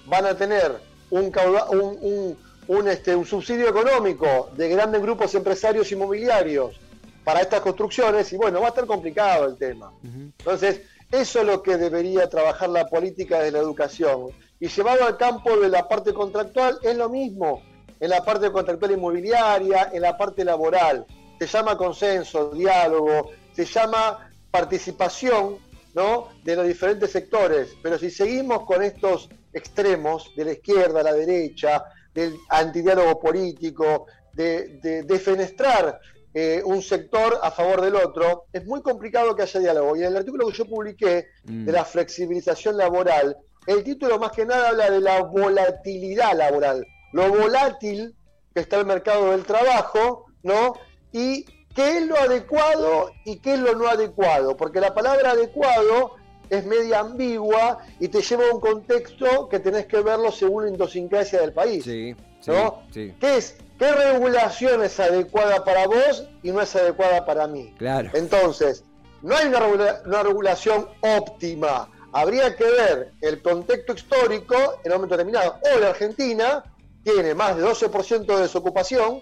van 0.06 0.26
a 0.26 0.36
tener 0.36 0.80
un, 1.10 1.32
un, 1.70 2.38
un, 2.68 2.88
este, 2.88 3.16
un 3.16 3.26
subsidio 3.26 3.70
económico 3.70 4.50
de 4.56 4.70
grandes 4.70 5.02
grupos 5.02 5.34
empresarios 5.36 5.92
inmobiliarios 5.92 6.80
para 7.24 7.42
estas 7.42 7.62
construcciones, 7.62 8.32
y 8.34 8.38
bueno, 8.38 8.60
va 8.60 8.68
a 8.68 8.70
estar 8.70 8.86
complicado 8.86 9.46
el 9.46 9.58
tema. 9.58 9.94
Entonces, 10.04 10.82
eso 11.12 11.42
es 11.42 11.46
lo 11.46 11.62
que 11.62 11.78
debería 11.78 12.30
trabajar 12.30 12.70
la 12.70 12.88
política 12.88 13.40
de 13.40 13.52
la 13.52 13.60
educación. 13.60 14.30
Y 14.60 14.68
llevado 14.70 15.06
al 15.06 15.18
campo 15.18 15.58
de 15.58 15.70
la 15.70 15.88
parte 15.88 16.14
contractual, 16.14 16.80
es 16.82 16.96
lo 16.96 17.10
mismo. 17.10 17.62
En 18.00 18.10
la 18.10 18.24
parte 18.24 18.52
contractual 18.52 18.92
inmobiliaria, 18.94 19.92
en 19.94 20.02
la 20.02 20.18
parte 20.18 20.44
laboral. 20.44 21.06
Se 21.42 21.48
llama 21.48 21.76
consenso, 21.76 22.52
diálogo, 22.52 23.32
se 23.52 23.66
llama 23.66 24.32
participación 24.52 25.58
¿no? 25.96 26.28
de 26.44 26.56
los 26.56 26.68
diferentes 26.68 27.10
sectores. 27.10 27.76
Pero 27.82 27.98
si 27.98 28.12
seguimos 28.12 28.64
con 28.64 28.84
estos 28.84 29.28
extremos, 29.52 30.36
de 30.36 30.46
la 30.46 30.52
izquierda 30.52 31.00
a 31.00 31.04
la 31.04 31.14
derecha, 31.14 31.84
del 32.14 32.38
antidiálogo 32.48 33.20
político, 33.20 34.06
de, 34.34 35.04
defenestrar 35.04 36.00
eh, 36.32 36.62
un 36.64 36.84
sector 36.84 37.40
a 37.42 37.50
favor 37.50 37.82
del 37.82 37.96
otro, 37.96 38.46
es 38.54 38.64
muy 38.68 38.84
complicado 38.84 39.36
que 39.36 39.42
haya 39.42 39.60
diálogo. 39.62 39.96
Y 39.96 40.02
en 40.02 40.10
el 40.10 40.18
artículo 40.18 40.46
que 40.46 40.58
yo 40.58 40.66
publiqué 40.66 41.30
mm. 41.46 41.66
de 41.66 41.72
la 41.72 41.86
flexibilización 41.86 42.78
laboral, 42.78 43.36
el 43.66 43.84
título 43.84 44.20
más 44.20 44.32
que 44.32 44.46
nada 44.46 44.70
habla 44.70 44.92
de 44.92 45.02
la 45.02 45.24
volatilidad 45.24 46.38
laboral, 46.38 46.86
lo 47.14 47.30
volátil 47.30 48.16
que 48.54 48.60
está 48.60 48.78
el 48.78 48.86
mercado 48.86 49.32
del 49.32 49.44
trabajo, 49.44 50.28
¿no? 50.44 50.76
Y 51.12 51.46
qué 51.75 51.98
es 51.98 52.08
lo 52.08 52.18
adecuado 52.18 53.12
y 53.25 53.38
qué 53.38 53.53
es 53.53 53.60
lo 53.60 53.75
no 53.75 53.88
adecuado, 53.88 54.58
porque 54.58 54.80
la 54.80 54.94
palabra 54.94 55.32
adecuado 55.32 56.15
es 56.50 56.65
media 56.65 57.00
ambigua 57.00 57.80
y 58.00 58.10
te 58.10 58.22
lleva 58.22 58.50
a 58.50 58.53
un 58.53 58.60
contexto 58.60 59.48
que 59.48 59.60
tenés 59.60 59.86
que 59.86 60.01
verlo 60.01 60.32
según 60.32 60.65
la 60.65 60.72
idiosincrasia 60.72 61.39
del 61.41 61.53
país. 61.53 61.84
Sí, 61.86 62.15
¿no? 62.48 62.84
¿Qué 62.94 63.15
es? 63.22 63.56
¿Qué 63.80 63.91
regulación 63.91 64.84
es 64.84 65.00
adecuada 65.00 65.63
para 65.63 65.88
vos 65.88 66.27
y 66.44 66.51
no 66.51 66.62
es 66.62 66.75
adecuada 66.75 67.25
para 67.25 67.48
mí? 67.48 67.74
Claro. 67.77 68.12
Entonces, 68.13 68.84
no 69.22 69.36
hay 69.36 69.48
una, 69.48 69.60
una 70.06 70.24
regulación 70.24 70.88
óptima. 71.01 71.89
Habría 72.12 72.56
que 72.56 72.65
ver 72.65 73.12
el 73.22 73.41
contexto 73.41 73.94
histórico 73.94 74.56
en 74.84 74.91
un 74.91 74.98
momento 74.98 75.15
determinado. 75.15 75.58
Hoy 75.63 75.82
la 75.82 75.89
Argentina 75.89 76.63
tiene 77.03 77.34
más 77.34 77.56
de 77.56 77.63
12% 77.63 78.25
de 78.25 78.41
desocupación, 78.41 79.22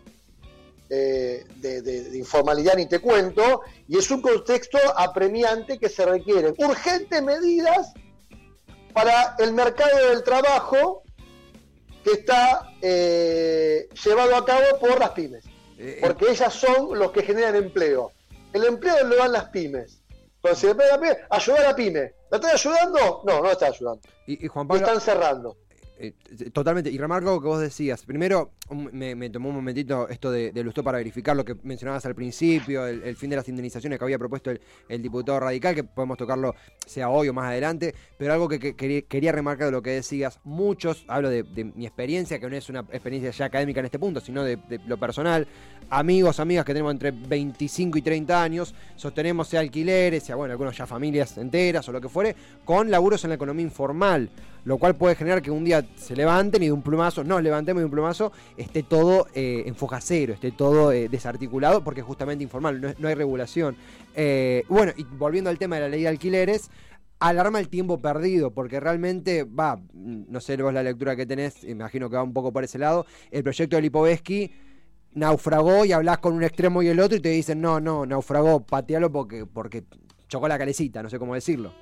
eh, 0.89 1.46
de, 1.58 2.17
informalidad 2.17 2.75
ni 2.75 2.88
te 2.88 3.00
cuento, 3.00 3.62
y 3.88 3.98
es 3.98 4.10
un 4.10 4.22
contexto 4.22 4.79
apremiante 4.96 5.77
que 5.77 5.89
se 5.89 6.05
requieren 6.05 6.55
urgentes 6.58 7.22
medidas 7.22 7.93
para 8.93 9.36
el 9.38 9.53
mercado 9.53 10.10
del 10.10 10.24
trabajo 10.24 11.03
que 12.03 12.12
está 12.12 12.74
eh, 12.81 13.88
llevado 14.03 14.36
a 14.36 14.46
cabo 14.46 14.63
por 14.79 15.00
las 15.00 15.12
pymes, 15.12 15.46
eh, 15.77 16.00
porque 16.01 16.31
ellas 16.31 16.53
son 16.53 16.98
los 16.98 17.12
que 17.12 17.24
generan 17.24 17.55
empleo. 17.55 18.12
El 18.51 18.65
empleo 18.65 19.03
lo 19.05 19.17
dan 19.17 19.31
las 19.31 19.50
pymes. 19.50 20.01
Entonces, 20.41 20.75
ayudar 21.29 21.62
a 21.62 21.63
la 21.69 21.75
pyme. 21.75 22.13
¿La 22.31 22.38
están 22.38 22.51
ayudando? 22.51 23.22
No, 23.25 23.41
no 23.41 23.43
la 23.43 23.51
están 23.51 23.74
ayudando. 23.74 24.01
Y, 24.25 24.48
Juan 24.48 24.67
Pablo, 24.67 24.86
están 24.86 25.01
cerrando. 25.01 25.58
Eh, 26.01 26.13
totalmente, 26.53 26.89
y 26.89 26.98
remarco 26.98 27.32
lo 27.32 27.41
que 27.41 27.48
vos 27.48 27.60
decías. 27.60 28.06
Primero, 28.06 28.51
me, 28.94 29.29
tomó 29.29 29.50
un 29.50 29.56
momentito 29.56 30.08
esto 30.08 30.32
de, 30.32 30.53
de 30.53 30.63
Lustó 30.63 30.82
para 30.82 30.98
verificar 30.98 31.36
lo 31.36 31.44
que 31.44 31.58
mencionabas 31.63 32.06
al 32.06 32.15
principio, 32.15 32.88
el, 32.88 33.18
fin 33.18 33.29
de 33.29 33.36
las 33.36 33.50
indemnizaciones 33.50 34.00
que 34.00 34.06
había 34.06 34.18
propuesto 34.18 34.50
el, 34.50 35.01
diputado 35.01 35.41
radical, 35.41 35.75
que 35.75 35.84
podemos 35.84 36.18
tocarlo 36.18 36.56
sea 36.86 37.10
hoy 37.10 37.27
o 37.27 37.34
más 37.34 37.48
adelante, 37.48 37.94
pero 38.18 38.32
algo 38.32 38.48
que, 38.48 38.77
quería 38.77 39.32
remarcar 39.34 39.65
de 39.65 39.72
lo 39.74 39.82
que 39.82 39.89
decías, 39.89 40.39
muchos, 40.46 41.03
hablo 41.10 41.29
de, 41.29 41.44
mi 41.75 41.86
experiencia, 41.86 42.39
que 42.39 42.50
no 42.50 42.56
es 42.56 42.70
una 42.70 42.79
experiencia 42.79 43.32
ya 43.32 43.46
académica 43.46 43.82
en 43.82 43.88
este 43.88 44.00
punto, 44.00 44.22
sino 44.22 44.46
de, 44.46 44.58
lo 44.88 44.98
personal, 44.98 45.50
amigos, 45.89 46.39
amigas 46.39 46.63
que 46.63 46.72
tenemos 46.72 46.94
entre 46.94 47.12
25 47.12 47.98
y 47.98 48.01
30 48.01 48.41
años, 48.41 48.74
sostenemos 48.96 49.50
sea 49.50 49.60
alquileres, 49.60 50.24
sea, 50.24 50.38
bueno, 50.38 50.53
algunos 50.53 50.77
ya 50.77 50.88
familias 50.88 51.38
enteras 51.38 51.89
o 51.89 51.91
lo 51.91 52.00
que 52.00 52.08
fuere, 52.08 52.38
con 52.63 52.89
laburos 52.89 53.22
en 53.25 53.32
la 53.32 53.36
economía 53.36 53.65
informal 53.65 54.29
lo 54.66 54.78
cual 54.78 54.96
puede 54.96 55.16
generar 55.16 55.42
que 55.42 55.51
un 55.51 55.63
día 55.63 55.86
se 55.96 56.16
levanten 56.16 56.62
y 56.63 56.68
de 56.68 56.72
un 56.72 56.82
plumazo, 56.82 57.24
nos 57.24 57.42
levantemos 57.42 57.82
de 57.82 57.86
un 57.86 57.92
plumazo 57.92 58.32
esté 58.58 58.84
todo 58.84 59.28
eh, 59.34 59.63
en 59.66 59.75
foja 59.75 60.01
cero, 60.01 60.34
esté 60.34 60.51
todo 60.51 60.92
eh, 60.92 61.10
desarticulado, 61.10 61.84
porque 61.84 62.01
es 62.01 62.06
justamente 62.06 62.44
informal, 62.44 62.96
no, 62.98 63.08
hay 63.08 63.16
regulación. 63.16 63.75
Eh, 64.16 64.63
bueno, 64.70 64.92
y 64.98 65.04
volviendo 65.04 65.50
al 65.50 65.58
tema 65.58 65.75
de 65.75 65.82
la 65.82 65.89
ley 65.89 66.01
de 66.01 66.08
alquileres, 66.08 66.70
alarma 67.20 67.60
el 67.60 67.70
tiempo 67.70 68.00
perdido, 68.00 68.51
porque 68.51 68.80
realmente, 68.80 69.44
va, 69.44 69.82
no 69.94 70.39
sé 70.39 70.58
vos 70.58 70.74
la 70.74 70.84
lectura 70.84 71.16
que 71.16 71.25
tenés, 71.25 71.63
imagino 71.63 72.10
que 72.10 72.16
va 72.16 72.24
un 72.24 72.34
poco 72.34 72.51
por 72.51 72.63
ese 72.63 72.78
lado, 72.78 73.06
el 73.32 73.44
proyecto 73.44 73.75
de 73.75 73.82
Lipovetsky 73.82 74.51
naufragó 75.13 75.86
y 75.86 75.92
hablas 75.92 76.20
con 76.20 76.34
un 76.34 76.44
extremo 76.44 76.82
y 76.84 76.88
el 76.88 77.00
otro 77.00 77.18
y 77.18 77.22
te 77.22 77.30
dicen, 77.30 77.62
no, 77.62 77.80
no, 77.80 78.06
naufragó, 78.06 78.62
patealo 78.62 79.12
porque, 79.12 79.46
porque 79.46 79.84
chocó 80.28 80.48
la 80.48 80.58
calecita, 80.58 81.04
no 81.04 81.10
sé 81.10 81.20
cómo 81.20 81.34
decirlo. 81.34 81.74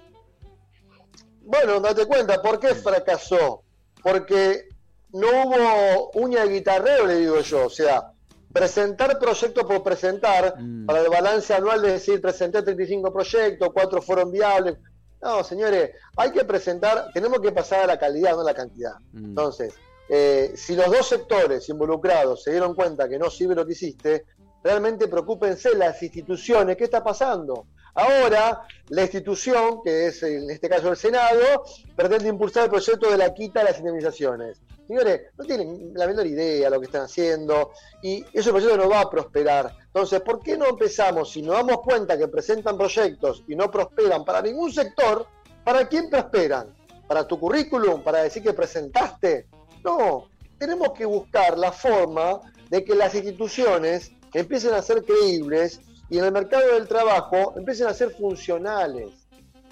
Bueno, 1.47 1.79
date 1.79 2.05
cuenta, 2.05 2.41
¿por 2.41 2.59
qué 2.59 2.75
fracasó? 2.75 3.63
Porque 4.03 4.67
no 5.13 5.27
hubo 5.27 6.11
uña 6.15 6.43
de 6.43 6.49
guitarrero, 6.49 7.07
le 7.07 7.15
digo 7.15 7.39
yo. 7.39 7.67
O 7.67 7.69
sea, 7.69 8.11
presentar 8.51 9.17
proyectos 9.17 9.63
por 9.63 9.81
presentar, 9.81 10.55
mm. 10.59 10.85
para 10.85 10.99
el 10.99 11.09
balance 11.09 11.53
anual 11.53 11.81
de 11.81 11.93
decir, 11.93 12.21
presenté 12.21 12.61
35 12.61 13.13
proyectos, 13.13 13.69
cuatro 13.73 14.01
fueron 14.01 14.29
viables. 14.29 14.75
No, 15.21 15.41
señores, 15.41 15.91
hay 16.17 16.31
que 16.31 16.43
presentar, 16.43 17.11
tenemos 17.13 17.39
que 17.39 17.53
pasar 17.53 17.85
a 17.85 17.87
la 17.87 17.97
calidad, 17.97 18.33
no 18.33 18.41
a 18.41 18.43
la 18.43 18.53
cantidad. 18.53 18.95
Mm. 19.13 19.25
Entonces, 19.25 19.73
eh, 20.09 20.51
si 20.53 20.75
los 20.75 20.87
dos 20.87 21.07
sectores 21.07 21.69
involucrados 21.69 22.43
se 22.43 22.51
dieron 22.51 22.75
cuenta 22.75 23.07
que 23.07 23.17
no 23.17 23.29
sirve 23.29 23.55
lo 23.55 23.65
que 23.65 23.71
hiciste, 23.71 24.25
realmente 24.61 25.07
preocúpense 25.07 25.77
las 25.77 26.03
instituciones, 26.03 26.75
¿qué 26.75 26.83
está 26.83 27.01
pasando? 27.01 27.67
Ahora, 27.97 28.61
la 28.89 29.01
institución, 29.01 29.81
que 29.83 30.05
es 30.05 30.21
en 30.21 30.51
este 30.51 30.69
caso 30.69 30.91
el 30.91 30.97
Senado, 30.97 31.63
pretende 31.95 32.29
impulsar 32.29 32.65
el 32.65 32.69
proyecto 32.69 33.09
de 33.09 33.17
la 33.17 33.33
quita 33.33 33.61
de 33.61 33.71
las 33.71 33.79
indemnizaciones. 33.79 34.61
Señores, 34.87 35.21
no 35.35 35.43
tienen 35.43 35.93
la 35.95 36.05
menor 36.05 36.27
idea 36.27 36.69
de 36.69 36.75
lo 36.75 36.79
que 36.79 36.85
están 36.85 37.05
haciendo 37.05 37.71
y 38.03 38.23
ese 38.33 38.51
proyecto 38.51 38.77
no 38.77 38.87
va 38.87 39.01
a 39.01 39.09
prosperar. 39.09 39.75
Entonces, 39.87 40.21
¿por 40.21 40.43
qué 40.43 40.55
no 40.55 40.67
empezamos, 40.67 41.31
si 41.31 41.41
nos 41.41 41.55
damos 41.55 41.79
cuenta 41.81 42.19
que 42.19 42.27
presentan 42.27 42.77
proyectos 42.77 43.43
y 43.47 43.55
no 43.55 43.71
prosperan 43.71 44.23
para 44.23 44.43
ningún 44.43 44.71
sector, 44.71 45.25
¿para 45.63 45.87
quién 45.87 46.07
prosperan? 46.11 46.75
¿Para 47.07 47.27
tu 47.27 47.39
currículum? 47.39 48.03
¿Para 48.03 48.21
decir 48.21 48.43
que 48.43 48.53
presentaste? 48.53 49.47
No, 49.83 50.29
tenemos 50.59 50.91
que 50.91 51.05
buscar 51.05 51.57
la 51.57 51.71
forma 51.71 52.41
de 52.69 52.85
que 52.85 52.93
las 52.93 53.15
instituciones 53.15 54.11
empiecen 54.35 54.75
a 54.75 54.83
ser 54.83 55.03
creíbles 55.03 55.81
y 56.09 56.17
en 56.17 56.25
el 56.25 56.31
mercado 56.31 56.73
del 56.73 56.87
trabajo 56.87 57.53
empiecen 57.57 57.87
a 57.87 57.93
ser 57.93 58.11
funcionales. 58.11 59.09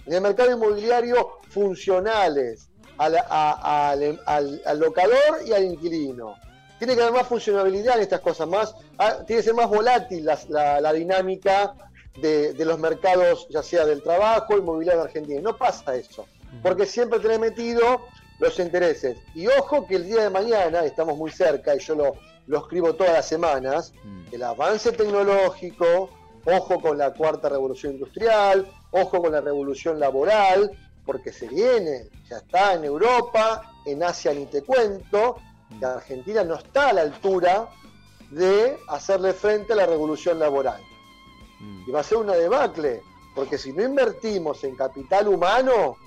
En 0.06 0.14
el 0.14 0.22
mercado 0.22 0.52
inmobiliario, 0.52 1.40
funcionales 1.50 2.70
al, 2.98 4.20
al, 4.26 4.80
locador 4.80 5.42
y 5.46 5.54
al 5.54 5.64
inquilino. 5.64 6.36
Tiene 6.78 6.96
que 6.96 7.02
haber 7.02 7.14
más 7.14 7.28
funcionalidad 7.28 7.96
en 7.96 8.04
estas 8.04 8.20
cosas, 8.20 8.48
más, 8.48 8.76
ah, 8.98 9.18
tiene 9.26 9.42
que 9.42 9.44
ser 9.44 9.54
más 9.54 9.70
volátil 9.70 10.26
la, 10.26 10.94
dinámica 10.94 11.74
de, 12.18 12.54
los 12.60 12.78
mercados, 12.80 13.48
ya 13.50 13.64
sea 13.64 13.86
del 13.86 14.04
trabajo, 14.04 14.58
inmobiliario 14.58 15.02
en 15.02 15.08
Argentina. 15.08 15.42
No 15.42 15.58
pasa 15.58 15.96
eso, 15.96 16.28
porque 16.62 16.86
siempre 16.86 17.20
tenés 17.20 17.40
metido 17.40 18.02
los 18.40 18.60
intereses. 18.60 19.18
Y 19.34 19.48
ojo 19.48 19.88
que 19.88 19.96
el 19.96 20.06
día 20.06 20.24
de 20.24 20.30
mañana, 20.30 20.84
estamos 20.84 21.18
muy 21.18 21.32
cerca 21.32 21.74
y 21.76 21.80
yo 21.80 21.96
lo, 21.96 22.16
lo 22.48 22.60
escribo 22.60 22.94
todas 22.94 23.14
las 23.14 23.28
semanas, 23.28 23.94
el 24.32 24.44
avance 24.44 24.92
tecnológico, 24.92 26.10
Ojo 26.46 26.80
con 26.80 26.98
la 26.98 27.12
cuarta 27.14 27.50
revolución 27.50 27.94
industrial, 27.94 28.68
ojo 28.92 29.22
con 29.22 29.32
la 29.32 29.42
revolución 29.42 30.00
laboral, 30.00 30.72
porque 31.06 31.32
se 31.32 31.48
viene, 31.48 32.10
ya 32.30 32.38
está 32.38 32.74
en 32.74 32.84
Europa, 32.84 33.74
en 33.86 34.04
Asia 34.04 34.34
ni 34.34 34.46
te 34.46 34.62
cuento, 34.64 35.38
que 35.80 35.86
Argentina 35.86 36.44
no 36.44 36.56
está 36.56 36.90
a 36.90 36.94
la 36.94 37.02
altura 37.02 37.68
de 38.32 38.78
hacerle 38.88 39.34
frente 39.34 39.74
a 39.74 39.76
la 39.76 39.86
revolución 39.86 40.40
laboral. 40.40 40.82
Mm. 41.60 41.90
Y 41.90 41.92
va 41.92 42.00
a 42.00 42.04
ser 42.04 42.18
una 42.18 42.34
debacle, 42.34 43.02
porque 43.34 43.58
si 43.58 43.74
no 43.74 43.84
invertimos 43.84 44.64
en 44.64 44.76
capital 44.76 45.28
humano, 45.28 45.98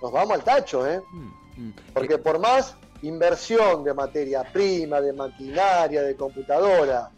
nos 0.00 0.12
vamos 0.12 0.34
al 0.34 0.44
tacho, 0.44 0.86
¿eh? 0.86 1.00
Mm, 1.10 1.62
mm. 1.62 1.74
Porque 1.92 2.18
por 2.18 2.38
más 2.38 2.76
inversión 3.02 3.84
de 3.84 3.94
materia 3.94 4.42
prima, 4.44 5.00
de 5.00 5.12
maquinaria, 5.12 6.02
de 6.02 6.16
computadora 6.16 7.10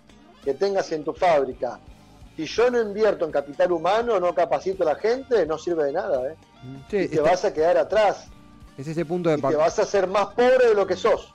que 0.43 0.55
tengas 0.55 0.91
en 0.93 1.05
tu 1.05 1.13
fábrica, 1.13 1.79
si 2.37 2.47
yo 2.47 2.71
no 2.71 2.81
invierto 2.81 3.25
en 3.25 3.33
capital 3.33 3.73
humano, 3.73 4.19
no 4.21 4.35
capacito 4.35 4.83
a 4.83 4.87
la 4.87 4.95
gente, 4.95 5.45
no 5.47 5.59
sirve 5.59 5.85
de 5.85 5.93
nada. 5.93 6.33
¿eh? 6.33 6.37
y 6.93 7.09
te 7.09 7.21
vas 7.21 7.45
a 7.45 7.53
quedar 7.53 7.77
atrás. 7.77 8.27
Es 8.79 8.87
ese 8.87 9.05
punto 9.05 9.31
de 9.31 9.39
y 9.39 9.41
te 9.43 9.57
vas 9.57 9.79
a 9.79 9.85
ser 9.85 10.07
más 10.07 10.29
pobre 10.29 10.69
de 10.69 10.75
lo 10.75 10.87
que 10.87 10.97
sos 10.97 11.35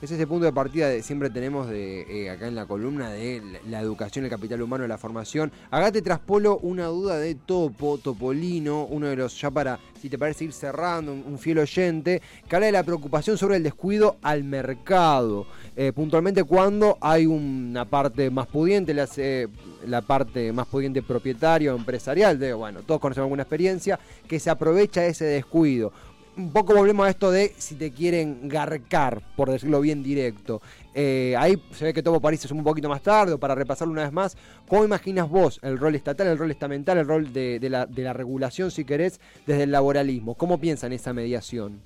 es 0.00 0.12
ese 0.12 0.28
punto 0.28 0.44
de 0.44 0.52
partida 0.52 0.90
que 0.92 1.02
siempre 1.02 1.28
tenemos 1.28 1.68
de 1.68 2.02
eh, 2.02 2.30
acá 2.30 2.46
en 2.46 2.54
la 2.54 2.66
columna 2.66 3.10
de 3.10 3.42
la, 3.68 3.80
educación, 3.80 4.24
el 4.24 4.30
capital 4.30 4.62
humano, 4.62 4.86
la 4.86 4.96
formación. 4.96 5.50
Acá 5.72 5.90
te 5.90 6.02
traspolo 6.02 6.58
una 6.58 6.86
duda 6.86 7.18
de 7.18 7.34
Topo, 7.34 7.98
Topolino, 7.98 8.84
uno 8.84 9.08
de 9.08 9.16
los, 9.16 9.40
ya 9.40 9.50
para, 9.50 9.80
si 10.00 10.08
te 10.08 10.16
parece 10.16 10.44
ir 10.44 10.52
cerrando, 10.52 11.12
un, 11.12 11.38
fiel 11.38 11.58
oyente, 11.58 12.22
que 12.48 12.54
habla 12.54 12.66
de 12.66 12.72
la 12.72 12.84
preocupación 12.84 13.36
sobre 13.36 13.56
el 13.56 13.64
descuido 13.64 14.18
al 14.22 14.44
mercado. 14.44 15.46
Eh, 15.76 15.92
puntualmente 15.92 16.44
cuando 16.44 16.96
hay 17.00 17.26
una 17.26 17.84
parte 17.84 18.30
más 18.30 18.46
pudiente, 18.46 18.94
la 18.94 20.02
parte 20.02 20.52
más 20.52 20.68
pudiente 20.68 21.02
propietario, 21.02 21.74
empresarial, 21.74 22.38
de, 22.38 22.52
bueno, 22.52 22.82
todos 22.82 23.00
conocemos 23.00 23.26
alguna 23.26 23.42
experiencia, 23.42 23.98
que 24.28 24.38
se 24.38 24.50
aprovecha 24.50 25.04
ese 25.04 25.24
descuido 25.24 25.92
un 26.38 26.52
poco 26.52 26.72
volvemos 26.72 27.04
a 27.04 27.10
esto 27.10 27.30
de 27.32 27.52
si 27.58 27.74
te 27.74 27.90
quieren 27.90 28.48
garcar, 28.48 29.20
por 29.36 29.50
decirlo 29.50 29.80
bien 29.80 30.02
directo. 30.02 30.62
Eh, 30.94 31.34
ahí 31.36 31.60
se 31.72 31.84
ve 31.84 31.92
que 31.92 32.02
Topo 32.02 32.20
París 32.20 32.44
es 32.44 32.50
un 32.52 32.62
poquito 32.62 32.88
más 32.88 33.02
tarde, 33.02 33.36
para 33.38 33.56
repasarlo 33.56 33.92
una 33.92 34.02
vez 34.02 34.12
más, 34.12 34.36
¿cómo 34.68 34.84
imaginas 34.84 35.28
vos 35.28 35.58
el 35.62 35.78
rol 35.78 35.96
estatal, 35.96 36.28
el 36.28 36.38
rol 36.38 36.50
estamental, 36.50 36.98
el 36.98 37.06
rol 37.06 37.32
de, 37.32 37.58
la, 37.68 38.12
regulación, 38.12 38.70
si 38.70 38.84
querés, 38.84 39.20
desde 39.46 39.64
el 39.64 39.72
laboralismo? 39.72 40.36
¿Cómo 40.36 40.58
piensan 40.58 40.92
esa 40.92 41.12
mediación? 41.12 41.82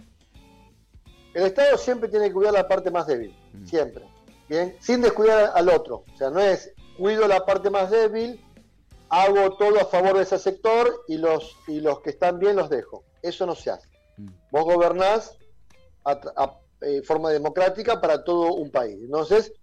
El 1.33 1.45
Estado 1.45 1.79
siempre 1.79 2.11
tiene 2.11 2.29
que 2.29 2.35
cuidar 2.35 2.53
la 2.53 2.69
parte 2.69 2.91
más 2.91 3.07
débil, 3.07 3.35
mm. 3.55 3.67
siempre. 3.67 4.05
Bien, 4.49 4.77
sin 4.81 5.01
descuidar 5.01 5.53
al 5.55 5.71
otro. 5.71 6.05
O 6.13 6.17
sea, 6.19 6.29
no 6.29 6.41
es 6.41 6.75
cuido 6.99 7.27
la 7.27 7.47
parte 7.47 7.71
más 7.71 7.91
débil, 7.91 8.39
hago 9.09 9.57
todo 9.57 9.81
a 9.81 9.87
favor 9.87 10.19
de 10.19 10.25
ese 10.25 10.39
sector 10.39 11.05
y 11.09 11.17
los, 11.17 11.57
y 11.69 11.81
los 11.81 12.01
que 12.01 12.11
están 12.11 12.39
bien 12.39 12.57
los 12.57 12.69
dejo. 12.69 13.05
Eso 13.23 13.47
no 13.47 13.55
se 13.55 13.71
hace. 13.71 13.92
Vos 14.53 14.65
gobernás 14.67 15.39
a, 16.05 16.59
eh, 16.83 17.01
forma 17.03 17.31
democrática 17.31 18.03
para 18.03 18.23
todo 18.23 18.53
un 18.53 18.71
país. 18.71 18.99
Entonces, 19.03 19.55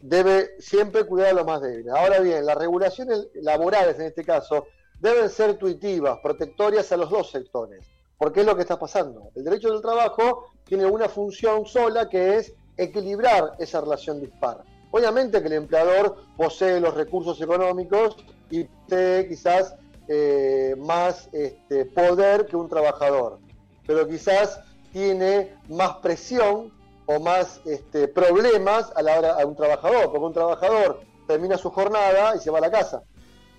debe 0.00 0.54
siempre 0.60 1.04
cuidar 1.04 1.30
a 1.30 1.32
los 1.32 1.46
más 1.46 1.60
débiles. 1.60 1.92
Ahora 1.92 2.20
bien, 2.20 2.46
las 2.46 2.56
regulaciones 2.56 3.26
laborales 3.34 3.98
en 3.98 4.06
este 4.06 4.22
caso 4.22 4.68
deben 5.00 5.28
ser 5.30 5.58
tuitivas, 5.58 6.20
protectorias 6.22 6.92
a 6.92 6.96
los 6.96 7.10
dos 7.10 7.28
sectores. 7.32 7.84
Porque 8.18 8.40
es 8.40 8.46
lo 8.46 8.54
que 8.54 8.62
está 8.62 8.78
pasando. 8.78 9.30
El 9.34 9.42
derecho 9.42 9.72
del 9.72 9.82
trabajo 9.82 10.52
tiene 10.64 10.86
una 10.86 11.08
función 11.08 11.66
sola 11.66 12.08
que 12.08 12.36
es 12.36 12.54
equilibrar 12.76 13.54
esa 13.58 13.80
relación 13.80 14.20
dispar. 14.20 14.62
Obviamente 14.92 15.40
que 15.40 15.48
el 15.48 15.54
empleador 15.54 16.18
posee 16.36 16.78
los 16.78 16.94
recursos 16.94 17.40
económicos 17.40 18.16
y 18.48 18.62
posee 18.62 19.26
quizás 19.26 19.74
eh, 20.06 20.76
más 20.78 21.28
este, 21.32 21.84
poder 21.86 22.46
que 22.46 22.56
un 22.56 22.68
trabajador 22.68 23.40
pero 23.86 24.06
quizás 24.06 24.60
tiene 24.92 25.54
más 25.68 25.96
presión 25.96 26.72
o 27.06 27.20
más 27.20 27.60
este, 27.64 28.08
problemas 28.08 28.92
a 28.96 29.02
la 29.02 29.18
hora 29.18 29.40
a 29.40 29.46
un 29.46 29.54
trabajador, 29.54 30.10
porque 30.10 30.18
un 30.24 30.32
trabajador 30.32 31.00
termina 31.26 31.56
su 31.56 31.70
jornada 31.70 32.34
y 32.36 32.40
se 32.40 32.50
va 32.50 32.58
a 32.58 32.62
la 32.62 32.70
casa. 32.70 33.02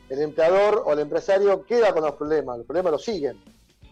El 0.09 0.21
empleador 0.21 0.83
o 0.85 0.93
el 0.93 0.99
empresario 0.99 1.65
queda 1.65 1.93
con 1.93 2.03
los 2.03 2.13
problemas, 2.13 2.57
los 2.57 2.65
problemas 2.65 2.91
los 2.93 3.03
siguen, 3.03 3.41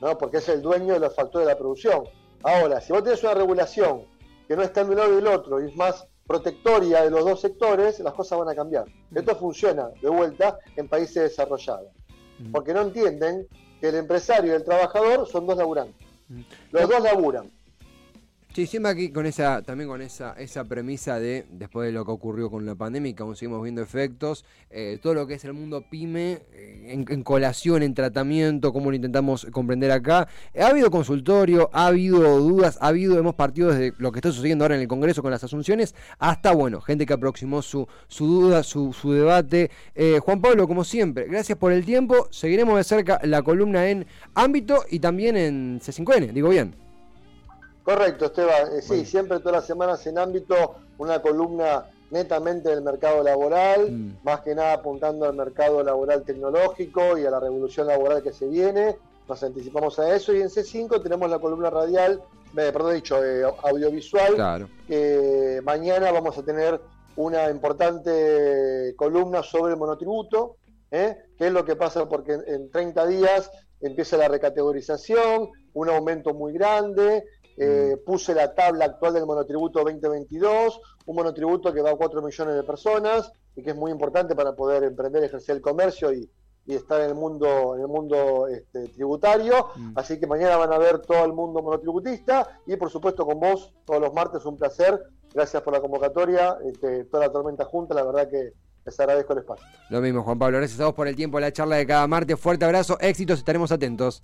¿no? 0.01 0.17
porque 0.17 0.37
es 0.37 0.49
el 0.49 0.61
dueño 0.61 0.93
de 0.93 0.99
los 0.99 1.15
factores 1.15 1.47
de 1.47 1.53
la 1.53 1.57
producción. 1.57 2.03
Ahora, 2.43 2.79
si 2.81 2.93
vos 2.93 3.03
tenés 3.03 3.23
una 3.23 3.33
regulación 3.33 4.03
que 4.47 4.55
no 4.55 4.61
está 4.61 4.81
en 4.81 4.89
un 4.89 4.95
lado 4.95 5.13
y 5.13 5.15
del 5.15 5.27
otro 5.27 5.61
y 5.61 5.69
es 5.69 5.75
más 5.75 6.07
protectoria 6.27 7.03
de 7.03 7.11
los 7.11 7.23
dos 7.23 7.41
sectores, 7.41 7.99
las 7.99 8.13
cosas 8.13 8.39
van 8.39 8.49
a 8.49 8.55
cambiar. 8.55 8.85
Mm. 9.11 9.17
Esto 9.17 9.35
funciona 9.35 9.89
de 10.01 10.09
vuelta 10.09 10.57
en 10.75 10.87
países 10.87 11.23
desarrollados, 11.23 11.89
mm. 12.39 12.51
porque 12.51 12.73
no 12.73 12.81
entienden 12.81 13.47
que 13.79 13.89
el 13.89 13.95
empresario 13.95 14.53
y 14.53 14.55
el 14.55 14.63
trabajador 14.63 15.27
son 15.27 15.45
dos 15.45 15.57
laburantes. 15.57 16.04
Los 16.71 16.89
dos 16.89 17.03
laburan. 17.03 17.51
Sí, 18.55 18.67
siempre 18.67 18.89
aquí 18.89 19.09
con 19.09 19.25
esa, 19.25 19.63
también 19.63 19.89
con 19.89 20.01
esa, 20.01 20.31
esa 20.39 20.63
premisa 20.63 21.19
de, 21.19 21.45
después 21.49 21.87
de 21.87 21.91
lo 21.91 22.05
que 22.05 22.11
ocurrió 22.11 22.49
con 22.49 22.65
la 22.65 22.73
pandemia, 22.73 23.13
que 23.13 23.21
aún 23.21 23.35
seguimos 23.35 23.61
viendo 23.61 23.81
efectos, 23.81 24.45
eh, 24.69 24.97
todo 25.03 25.13
lo 25.13 25.27
que 25.27 25.33
es 25.33 25.43
el 25.43 25.51
mundo 25.51 25.83
pyme, 25.89 26.39
eh, 26.53 27.05
en, 27.09 27.23
colación, 27.23 27.83
en 27.83 27.93
tratamiento, 27.93 28.71
como 28.71 28.91
lo 28.91 28.95
intentamos 28.95 29.45
comprender 29.51 29.91
acá. 29.91 30.29
ha 30.57 30.67
habido 30.67 30.89
consultorio, 30.89 31.69
ha 31.73 31.87
habido 31.87 32.39
dudas, 32.39 32.77
ha 32.79 32.87
habido, 32.87 33.19
hemos 33.19 33.35
partido 33.35 33.73
desde 33.73 33.93
lo 33.97 34.13
que 34.13 34.19
está 34.19 34.31
sucediendo 34.31 34.63
ahora 34.63 34.75
en 34.75 34.83
el 34.83 34.87
Congreso 34.87 35.21
con 35.21 35.31
las 35.31 35.43
asunciones, 35.43 35.93
hasta, 36.17 36.53
bueno, 36.53 36.79
gente 36.79 37.05
que 37.05 37.11
aproximó 37.11 37.61
su, 37.61 37.89
su 38.07 38.25
duda, 38.25 38.63
su, 38.63 38.93
su 38.93 39.11
debate. 39.11 39.69
Eh, 39.95 40.19
Juan 40.23 40.39
Pablo, 40.39 40.65
como 40.65 40.85
siempre, 40.85 41.25
gracias 41.25 41.57
por 41.57 41.73
el 41.73 41.83
tiempo. 41.83 42.29
Seguiremos 42.31 42.77
de 42.77 42.85
cerca 42.85 43.19
la 43.23 43.41
columna 43.41 43.89
en 43.89 44.05
ámbito 44.33 44.85
y 44.89 44.99
también 44.99 45.35
en 45.35 45.81
C5N, 45.81 46.31
digo 46.31 46.47
bien. 46.47 46.84
Correcto, 47.85 48.25
Esteban. 48.25 48.75
Eh, 48.75 48.81
sí, 48.81 49.05
siempre 49.05 49.39
todas 49.39 49.57
las 49.57 49.65
semanas 49.67 50.05
en 50.07 50.17
ámbito, 50.17 50.75
una 50.97 51.21
columna 51.21 51.85
netamente 52.09 52.69
del 52.69 52.81
mercado 52.81 53.23
laboral, 53.23 53.91
mm. 53.91 54.17
más 54.23 54.41
que 54.41 54.55
nada 54.55 54.73
apuntando 54.73 55.25
al 55.25 55.35
mercado 55.35 55.83
laboral 55.83 56.23
tecnológico 56.23 57.17
y 57.17 57.25
a 57.25 57.29
la 57.29 57.39
revolución 57.39 57.85
laboral 57.85 58.23
que 58.23 58.33
se 58.33 58.47
viene. 58.47 58.97
Nos 59.29 59.43
anticipamos 59.43 59.99
a 59.99 60.15
eso 60.15 60.33
y 60.33 60.41
en 60.41 60.49
C5 60.49 61.01
tenemos 61.01 61.29
la 61.29 61.37
columna 61.37 61.69
radial, 61.69 62.21
eh, 62.57 62.71
perdón, 62.73 62.95
dicho, 62.95 63.23
eh, 63.23 63.43
audiovisual. 63.43 64.33
Claro. 64.33 64.69
Que 64.87 65.61
mañana 65.63 66.11
vamos 66.11 66.37
a 66.39 66.43
tener 66.43 66.81
una 67.15 67.51
importante 67.51 68.95
columna 68.97 69.43
sobre 69.43 69.73
el 69.73 69.79
monotributo, 69.79 70.57
¿eh? 70.89 71.17
qué 71.37 71.47
es 71.47 71.53
lo 71.53 71.63
que 71.63 71.75
pasa 71.75 72.09
porque 72.09 72.33
en, 72.33 72.43
en 72.47 72.71
30 72.71 73.05
días 73.07 73.51
empieza 73.79 74.17
la 74.17 74.27
recategorización, 74.27 75.49
un 75.73 75.89
aumento 75.89 76.33
muy 76.33 76.53
grande, 76.53 77.23
eh, 77.57 77.95
mm. 77.97 78.05
puse 78.05 78.33
la 78.33 78.53
tabla 78.53 78.85
actual 78.85 79.13
del 79.13 79.25
monotributo 79.25 79.83
2022, 79.83 80.81
un 81.05 81.15
monotributo 81.15 81.73
que 81.73 81.81
va 81.81 81.91
a 81.91 81.95
4 81.95 82.21
millones 82.21 82.55
de 82.55 82.63
personas 82.63 83.31
y 83.55 83.63
que 83.63 83.71
es 83.71 83.75
muy 83.75 83.91
importante 83.91 84.35
para 84.35 84.55
poder 84.55 84.83
emprender, 84.83 85.23
ejercer 85.23 85.55
el 85.55 85.61
comercio 85.61 86.13
y, 86.13 86.29
estar 86.67 86.99
en 87.01 87.09
el 87.09 87.15
mundo, 87.15 87.75
en 87.75 87.81
el 87.81 87.87
mundo 87.87 88.47
este, 88.47 88.87
tributario. 88.87 89.67
Mm. 89.75 89.91
Así 89.95 90.19
que 90.19 90.25
mañana 90.25 90.57
van 90.57 90.73
a 90.73 90.79
ver 90.79 90.97
todo 90.97 91.23
el 91.23 91.31
mundo 91.31 91.61
monotributista 91.61 92.59
y 92.65 92.75
por 92.75 92.89
supuesto 92.89 93.23
con 93.23 93.39
vos 93.39 93.71
todos 93.85 94.01
los 94.01 94.11
martes 94.11 94.43
un 94.45 94.57
placer. 94.57 94.99
Gracias 95.31 95.61
por 95.61 95.73
la 95.73 95.79
convocatoria, 95.79 96.57
este, 96.65 97.03
toda 97.05 97.27
la 97.27 97.31
tormenta 97.31 97.65
junta, 97.65 97.93
la 97.93 98.03
verdad 98.03 98.27
que 98.29 98.53
les 98.83 98.99
agradezco 98.99 99.33
el 99.33 99.39
espacio. 99.39 99.65
Lo 99.89 100.01
mismo, 100.01 100.23
Juan 100.23 100.39
Pablo. 100.39 100.57
Gracias 100.57 100.79
a 100.79 100.85
vos 100.85 100.95
por 100.95 101.07
el 101.07 101.15
tiempo, 101.15 101.39
la 101.39 101.51
charla 101.51 101.75
de 101.75 101.85
cada 101.85 102.07
martes. 102.07 102.39
Fuerte 102.39 102.65
abrazo, 102.65 102.97
éxitos, 102.99 103.39
estaremos 103.39 103.71
atentos. 103.71 104.23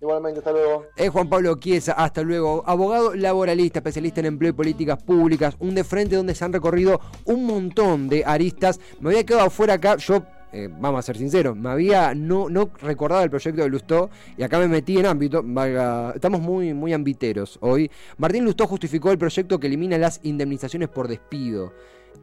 Igualmente, 0.00 0.38
hasta 0.38 0.52
luego. 0.52 0.86
Es 0.96 1.10
Juan 1.10 1.28
Pablo 1.28 1.56
Chiesa, 1.58 1.92
hasta 1.92 2.22
luego. 2.22 2.62
Abogado 2.66 3.14
laboralista, 3.14 3.80
especialista 3.80 4.20
en 4.20 4.26
empleo 4.26 4.50
y 4.50 4.54
políticas 4.54 5.02
públicas. 5.02 5.56
Un 5.58 5.74
de 5.74 5.84
frente 5.84 6.16
donde 6.16 6.34
se 6.34 6.44
han 6.44 6.52
recorrido 6.52 7.00
un 7.26 7.44
montón 7.44 8.08
de 8.08 8.24
aristas. 8.24 8.80
Me 9.00 9.10
había 9.10 9.24
quedado 9.24 9.50
fuera 9.50 9.74
acá, 9.74 9.96
yo 9.96 10.22
eh, 10.52 10.68
vamos 10.68 10.98
a 10.98 11.02
ser 11.02 11.16
sinceros, 11.16 11.56
me 11.56 11.68
había 11.68 12.12
no, 12.12 12.48
no 12.48 12.70
recordado 12.80 13.22
el 13.22 13.30
proyecto 13.30 13.62
de 13.62 13.68
Lustó 13.68 14.10
y 14.36 14.42
acá 14.42 14.58
me 14.58 14.66
metí 14.66 14.98
en 14.98 15.06
ámbito, 15.06 15.44
estamos 16.12 16.40
muy, 16.40 16.74
muy 16.74 16.92
ambiteros 16.92 17.56
hoy. 17.60 17.88
Martín 18.16 18.44
Lustó 18.44 18.66
justificó 18.66 19.12
el 19.12 19.18
proyecto 19.18 19.60
que 19.60 19.68
elimina 19.68 19.96
las 19.96 20.18
indemnizaciones 20.24 20.88
por 20.88 21.06
despido. 21.06 21.72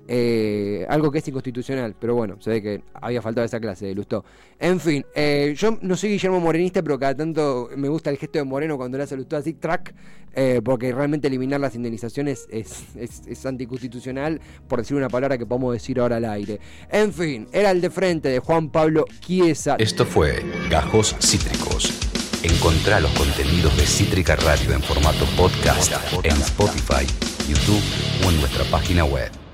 Eh, 0.10 0.86
algo 0.88 1.12
que 1.12 1.19
es 1.19 1.28
inconstitucional, 1.28 1.93
pero 2.00 2.15
bueno, 2.15 2.38
se 2.39 2.50
ve 2.50 2.62
que 2.62 2.82
había 2.93 3.21
faltado 3.21 3.45
esa 3.45 3.60
clase 3.60 3.88
de 3.88 3.95
Lustó. 3.95 4.23
En 4.58 4.80
fin, 4.80 5.06
eh, 5.13 5.54
yo 5.58 5.78
no 5.82 5.97
soy 5.97 6.12
Guillermo 6.12 6.39
Morenista, 6.39 6.82
pero 6.82 6.97
cada 6.97 7.15
tanto 7.15 7.69
me 7.76 7.89
gusta 7.89 8.10
el 8.10 8.17
gesto 8.17 8.39
de 8.39 8.45
Moreno 8.45 8.78
cuando 8.78 8.97
le 8.97 9.04
hace 9.04 9.17
Lustó 9.17 9.36
así, 9.36 9.54
track, 9.54 9.93
eh, 10.34 10.62
porque 10.63 10.93
realmente 10.93 11.28
eliminar 11.28 11.60
las 11.60 11.76
indemnizaciones 11.76 12.47
es, 12.50 13.45
anticonstitucional, 13.45 14.39
por 14.69 14.80
decir 14.80 14.95
una 14.95 15.10
palabra 15.10 15.38
que 15.38 15.45
podemos 15.45 15.73
decir 15.73 16.00
ahora 16.00 16.17
al 16.17 16.26
aire. 16.26 16.60
En 16.89 17.12
fin, 17.12 17.47
era 17.52 17.71
el 17.71 17.82
de 17.82 17.89
frente 17.89 18.30
de 18.30 18.39
Juan 18.39 18.69
Pablo 18.69 19.06
Chiesa. 19.19 19.76
Esto 19.78 20.06
fue 20.06 20.41
Gajos 20.69 21.17
Cítricos. 21.19 21.91
Encontrá 22.43 23.02
los 23.02 23.12
contenidos 23.12 23.76
de 23.76 23.86
Cítrica 23.86 24.38
Radio 24.38 24.73
en 24.73 24.82
formato 24.82 25.26
podcast 25.36 25.91
en 26.23 26.32
Spotify, 26.34 27.06
YouTube 27.50 27.84
o 28.26 28.30
en 28.30 28.39
nuestra 28.39 28.63
página 28.65 29.04
web. 29.04 29.38